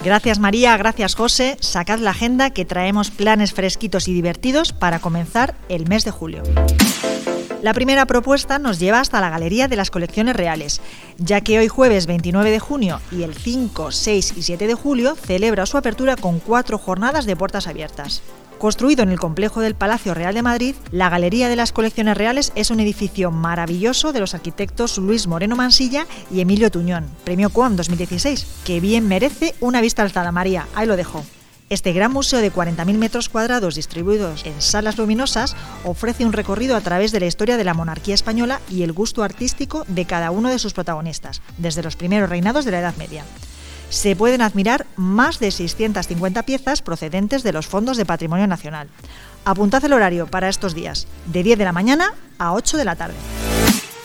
Gracias 0.03 0.39
María, 0.39 0.77
gracias 0.77 1.15
José. 1.15 1.57
Sacad 1.59 1.99
la 1.99 2.11
agenda 2.11 2.51
que 2.51 2.63
traemos 2.63 3.11
planes 3.11 3.53
fresquitos 3.53 4.07
y 4.07 4.13
divertidos 4.13 4.71
para 4.71 4.99
comenzar 4.99 5.55
el 5.67 5.87
mes 5.87 6.05
de 6.05 6.11
julio. 6.11 6.43
La 7.61 7.73
primera 7.73 8.05
propuesta 8.05 8.57
nos 8.57 8.79
lleva 8.79 9.01
hasta 9.01 9.19
la 9.19 9.29
Galería 9.29 9.67
de 9.67 9.75
las 9.75 9.91
Colecciones 9.91 10.37
Reales, 10.37 10.79
ya 11.17 11.41
que 11.41 11.59
hoy 11.59 11.67
jueves 11.67 12.05
29 12.05 12.51
de 12.51 12.59
junio 12.59 13.01
y 13.11 13.23
el 13.23 13.35
5, 13.35 13.91
6 13.91 14.33
y 14.37 14.43
7 14.43 14.67
de 14.67 14.73
julio 14.75 15.15
celebra 15.15 15.65
su 15.65 15.77
apertura 15.77 16.15
con 16.15 16.39
cuatro 16.39 16.77
jornadas 16.77 17.25
de 17.25 17.35
puertas 17.35 17.67
abiertas. 17.67 18.21
Construido 18.59 19.03
en 19.03 19.09
el 19.09 19.19
complejo 19.19 19.61
del 19.61 19.73
Palacio 19.73 20.13
Real 20.13 20.33
de 20.33 20.41
Madrid, 20.41 20.75
la 20.91 21.07
Galería 21.07 21.47
de 21.47 21.55
las 21.55 21.71
Colecciones 21.71 22.17
Reales 22.17 22.51
es 22.55 22.71
un 22.71 22.81
edificio 22.81 23.31
maravilloso 23.31 24.11
de 24.11 24.19
los 24.19 24.33
arquitectos 24.33 24.97
Luis 24.97 25.27
Moreno 25.27 25.55
Mansilla 25.55 26.05
y 26.29 26.41
Emilio 26.41 26.69
Tuñón, 26.69 27.05
premio 27.23 27.51
COAM 27.51 27.77
2016, 27.77 28.45
que 28.65 28.81
bien 28.81 29.07
merece 29.07 29.55
una 29.61 29.79
vista 29.79 30.01
alzada, 30.01 30.33
María. 30.33 30.67
Ahí 30.75 30.87
lo 30.87 30.97
dejo. 30.97 31.23
Este 31.69 31.93
gran 31.93 32.11
museo 32.11 32.41
de 32.41 32.51
40.000 32.51 32.97
metros 32.97 33.29
cuadrados 33.29 33.75
distribuidos 33.75 34.45
en 34.45 34.61
salas 34.61 34.97
luminosas 34.97 35.55
ofrece 35.85 36.25
un 36.25 36.33
recorrido 36.33 36.75
a 36.75 36.81
través 36.81 37.13
de 37.13 37.21
la 37.21 37.27
historia 37.27 37.55
de 37.55 37.63
la 37.63 37.73
monarquía 37.73 38.15
española 38.15 38.59
y 38.69 38.83
el 38.83 38.91
gusto 38.91 39.23
artístico 39.23 39.85
de 39.87 40.03
cada 40.03 40.31
uno 40.31 40.49
de 40.49 40.59
sus 40.59 40.73
protagonistas, 40.73 41.41
desde 41.57 41.81
los 41.81 41.95
primeros 41.95 42.29
reinados 42.29 42.65
de 42.65 42.71
la 42.71 42.79
Edad 42.79 42.97
Media. 42.97 43.23
Se 43.89 44.15
pueden 44.15 44.41
admirar 44.41 44.85
más 44.95 45.39
de 45.39 45.51
650 45.51 46.43
piezas 46.43 46.81
procedentes 46.81 47.43
de 47.43 47.53
los 47.53 47.67
fondos 47.67 47.97
de 47.97 48.05
patrimonio 48.05 48.47
nacional. 48.47 48.87
Apuntad 49.45 49.83
el 49.85 49.93
horario 49.93 50.27
para 50.27 50.49
estos 50.49 50.75
días, 50.75 51.07
de 51.25 51.43
10 51.43 51.57
de 51.57 51.65
la 51.65 51.71
mañana 51.71 52.13
a 52.37 52.53
8 52.53 52.77
de 52.77 52.85
la 52.85 52.95
tarde. 52.95 53.15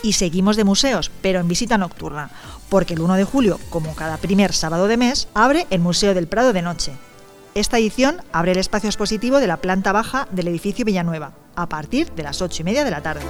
Y 0.02 0.14
seguimos 0.14 0.56
de 0.56 0.64
museos, 0.64 1.10
pero 1.22 1.40
en 1.40 1.48
visita 1.48 1.78
nocturna, 1.78 2.30
porque 2.68 2.94
el 2.94 3.00
1 3.00 3.14
de 3.14 3.24
julio, 3.24 3.60
como 3.70 3.94
cada 3.94 4.16
primer 4.16 4.52
sábado 4.52 4.86
de 4.88 4.96
mes, 4.96 5.28
abre 5.34 5.66
el 5.70 5.80
Museo 5.80 6.14
del 6.14 6.28
Prado 6.28 6.52
de 6.52 6.62
noche, 6.62 6.92
esta 7.54 7.78
edición 7.78 8.20
abre 8.32 8.52
el 8.52 8.58
espacio 8.58 8.88
expositivo 8.88 9.38
de 9.38 9.46
la 9.46 9.58
planta 9.58 9.92
baja 9.92 10.26
del 10.32 10.48
edificio 10.48 10.84
Villanueva, 10.84 11.34
a 11.54 11.68
partir 11.68 12.10
de 12.12 12.24
las 12.24 12.42
8 12.42 12.62
y 12.62 12.64
media 12.64 12.84
de 12.84 12.90
la 12.90 13.00
tarde. 13.00 13.22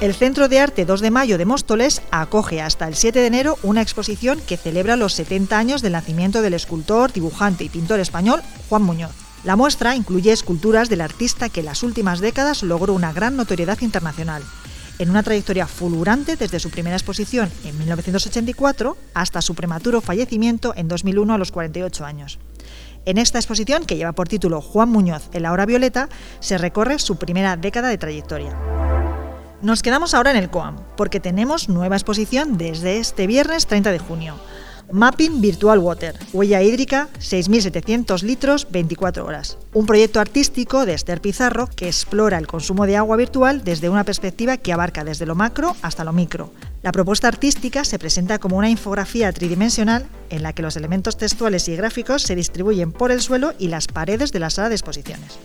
El 0.00 0.14
Centro 0.14 0.48
de 0.48 0.58
Arte 0.58 0.86
2 0.86 1.02
de 1.02 1.10
Mayo 1.10 1.36
de 1.36 1.44
Móstoles 1.44 2.00
acoge 2.10 2.62
hasta 2.62 2.88
el 2.88 2.94
7 2.94 3.20
de 3.20 3.26
enero 3.26 3.58
una 3.62 3.82
exposición 3.82 4.40
que 4.40 4.56
celebra 4.56 4.96
los 4.96 5.12
70 5.12 5.58
años 5.58 5.82
del 5.82 5.92
nacimiento 5.92 6.40
del 6.40 6.54
escultor, 6.54 7.12
dibujante 7.12 7.64
y 7.64 7.68
pintor 7.68 8.00
español 8.00 8.40
Juan 8.70 8.82
Muñoz. 8.82 9.10
La 9.44 9.56
muestra 9.56 9.94
incluye 9.96 10.32
esculturas 10.32 10.88
del 10.88 11.02
artista 11.02 11.50
que 11.50 11.60
en 11.60 11.66
las 11.66 11.82
últimas 11.82 12.20
décadas 12.20 12.62
logró 12.62 12.94
una 12.94 13.12
gran 13.12 13.36
notoriedad 13.36 13.78
internacional, 13.82 14.42
en 14.98 15.10
una 15.10 15.22
trayectoria 15.22 15.66
fulgurante 15.66 16.36
desde 16.36 16.60
su 16.60 16.70
primera 16.70 16.96
exposición 16.96 17.50
en 17.64 17.76
1984 17.76 18.96
hasta 19.12 19.42
su 19.42 19.54
prematuro 19.54 20.00
fallecimiento 20.00 20.72
en 20.76 20.88
2001 20.88 21.34
a 21.34 21.38
los 21.38 21.52
48 21.52 22.06
años. 22.06 22.38
En 23.04 23.18
esta 23.18 23.38
exposición, 23.38 23.84
que 23.84 23.96
lleva 23.96 24.12
por 24.12 24.28
título 24.28 24.62
Juan 24.62 24.88
Muñoz 24.88 25.28
en 25.34 25.42
la 25.42 25.52
hora 25.52 25.66
violeta, 25.66 26.08
se 26.40 26.56
recorre 26.56 26.98
su 26.98 27.16
primera 27.16 27.58
década 27.58 27.90
de 27.90 27.98
trayectoria. 27.98 28.56
Nos 29.62 29.82
quedamos 29.82 30.14
ahora 30.14 30.30
en 30.30 30.38
el 30.38 30.48
COAM, 30.48 30.76
porque 30.96 31.20
tenemos 31.20 31.68
nueva 31.68 31.96
exposición 31.96 32.56
desde 32.56 32.96
este 32.96 33.26
viernes 33.26 33.66
30 33.66 33.92
de 33.92 33.98
junio. 33.98 34.34
Mapping 34.90 35.42
Virtual 35.42 35.78
Water, 35.78 36.18
huella 36.32 36.62
hídrica, 36.62 37.08
6.700 37.18 38.22
litros, 38.22 38.66
24 38.70 39.24
horas. 39.24 39.58
Un 39.74 39.84
proyecto 39.84 40.18
artístico 40.18 40.86
de 40.86 40.94
Esther 40.94 41.20
Pizarro 41.20 41.68
que 41.76 41.88
explora 41.88 42.38
el 42.38 42.46
consumo 42.46 42.86
de 42.86 42.96
agua 42.96 43.18
virtual 43.18 43.62
desde 43.62 43.90
una 43.90 44.04
perspectiva 44.04 44.56
que 44.56 44.72
abarca 44.72 45.04
desde 45.04 45.26
lo 45.26 45.34
macro 45.34 45.76
hasta 45.82 46.04
lo 46.04 46.14
micro. 46.14 46.52
La 46.82 46.90
propuesta 46.90 47.28
artística 47.28 47.84
se 47.84 47.98
presenta 47.98 48.38
como 48.38 48.56
una 48.56 48.70
infografía 48.70 49.30
tridimensional 49.30 50.06
en 50.30 50.42
la 50.42 50.54
que 50.54 50.62
los 50.62 50.76
elementos 50.76 51.18
textuales 51.18 51.68
y 51.68 51.76
gráficos 51.76 52.22
se 52.22 52.34
distribuyen 52.34 52.92
por 52.92 53.12
el 53.12 53.20
suelo 53.20 53.52
y 53.58 53.68
las 53.68 53.88
paredes 53.88 54.32
de 54.32 54.40
la 54.40 54.48
sala 54.48 54.70
de 54.70 54.76
exposiciones. 54.76 55.38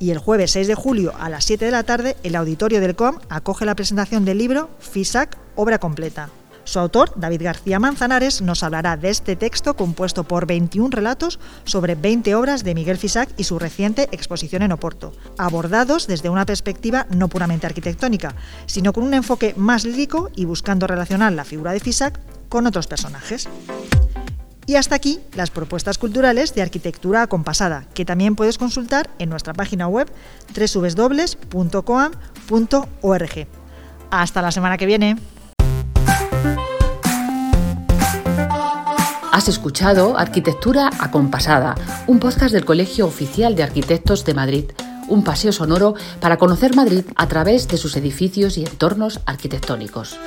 Y 0.00 0.10
el 0.10 0.18
jueves 0.18 0.52
6 0.52 0.66
de 0.68 0.74
julio 0.74 1.12
a 1.18 1.28
las 1.28 1.44
7 1.44 1.64
de 1.64 1.70
la 1.70 1.82
tarde, 1.82 2.16
el 2.22 2.36
auditorio 2.36 2.80
del 2.80 2.96
COM 2.96 3.18
acoge 3.28 3.64
la 3.64 3.74
presentación 3.74 4.24
del 4.24 4.38
libro 4.38 4.70
FISAC, 4.78 5.36
obra 5.56 5.78
completa, 5.78 6.30
su 6.68 6.78
autor, 6.78 7.12
David 7.16 7.44
García 7.44 7.78
Manzanares, 7.78 8.42
nos 8.42 8.62
hablará 8.62 8.98
de 8.98 9.08
este 9.08 9.36
texto 9.36 9.74
compuesto 9.74 10.24
por 10.24 10.46
21 10.46 10.90
relatos 10.90 11.40
sobre 11.64 11.94
20 11.94 12.34
obras 12.34 12.62
de 12.62 12.74
Miguel 12.74 12.98
Fisac 12.98 13.30
y 13.38 13.44
su 13.44 13.58
reciente 13.58 14.06
exposición 14.12 14.60
en 14.60 14.72
Oporto, 14.72 15.14
abordados 15.38 16.06
desde 16.06 16.28
una 16.28 16.44
perspectiva 16.44 17.06
no 17.08 17.28
puramente 17.28 17.66
arquitectónica, 17.66 18.34
sino 18.66 18.92
con 18.92 19.04
un 19.04 19.14
enfoque 19.14 19.54
más 19.56 19.86
lírico 19.86 20.28
y 20.36 20.44
buscando 20.44 20.86
relacionar 20.86 21.32
la 21.32 21.46
figura 21.46 21.72
de 21.72 21.80
Fisac 21.80 22.20
con 22.50 22.66
otros 22.66 22.86
personajes. 22.86 23.48
Y 24.68 24.76
hasta 24.76 24.94
aquí 24.94 25.18
las 25.34 25.50
propuestas 25.50 25.96
culturales 25.96 26.54
de 26.54 26.60
arquitectura 26.60 27.22
acompasada, 27.22 27.86
que 27.94 28.04
también 28.04 28.36
puedes 28.36 28.58
consultar 28.58 29.08
en 29.18 29.30
nuestra 29.30 29.54
página 29.54 29.88
web 29.88 30.12
www.coam.org. 30.54 31.38
Hasta 34.10 34.42
la 34.42 34.52
semana 34.52 34.76
que 34.76 34.84
viene. 34.84 35.16
Has 39.32 39.48
escuchado 39.48 40.18
Arquitectura 40.18 40.90
Acompasada, 41.00 41.74
un 42.06 42.18
podcast 42.18 42.52
del 42.52 42.66
Colegio 42.66 43.06
Oficial 43.06 43.56
de 43.56 43.62
Arquitectos 43.62 44.26
de 44.26 44.34
Madrid, 44.34 44.64
un 45.08 45.24
paseo 45.24 45.52
sonoro 45.52 45.94
para 46.20 46.36
conocer 46.36 46.76
Madrid 46.76 47.06
a 47.16 47.26
través 47.26 47.68
de 47.68 47.78
sus 47.78 47.96
edificios 47.96 48.58
y 48.58 48.66
entornos 48.66 49.20
arquitectónicos. 49.24 50.18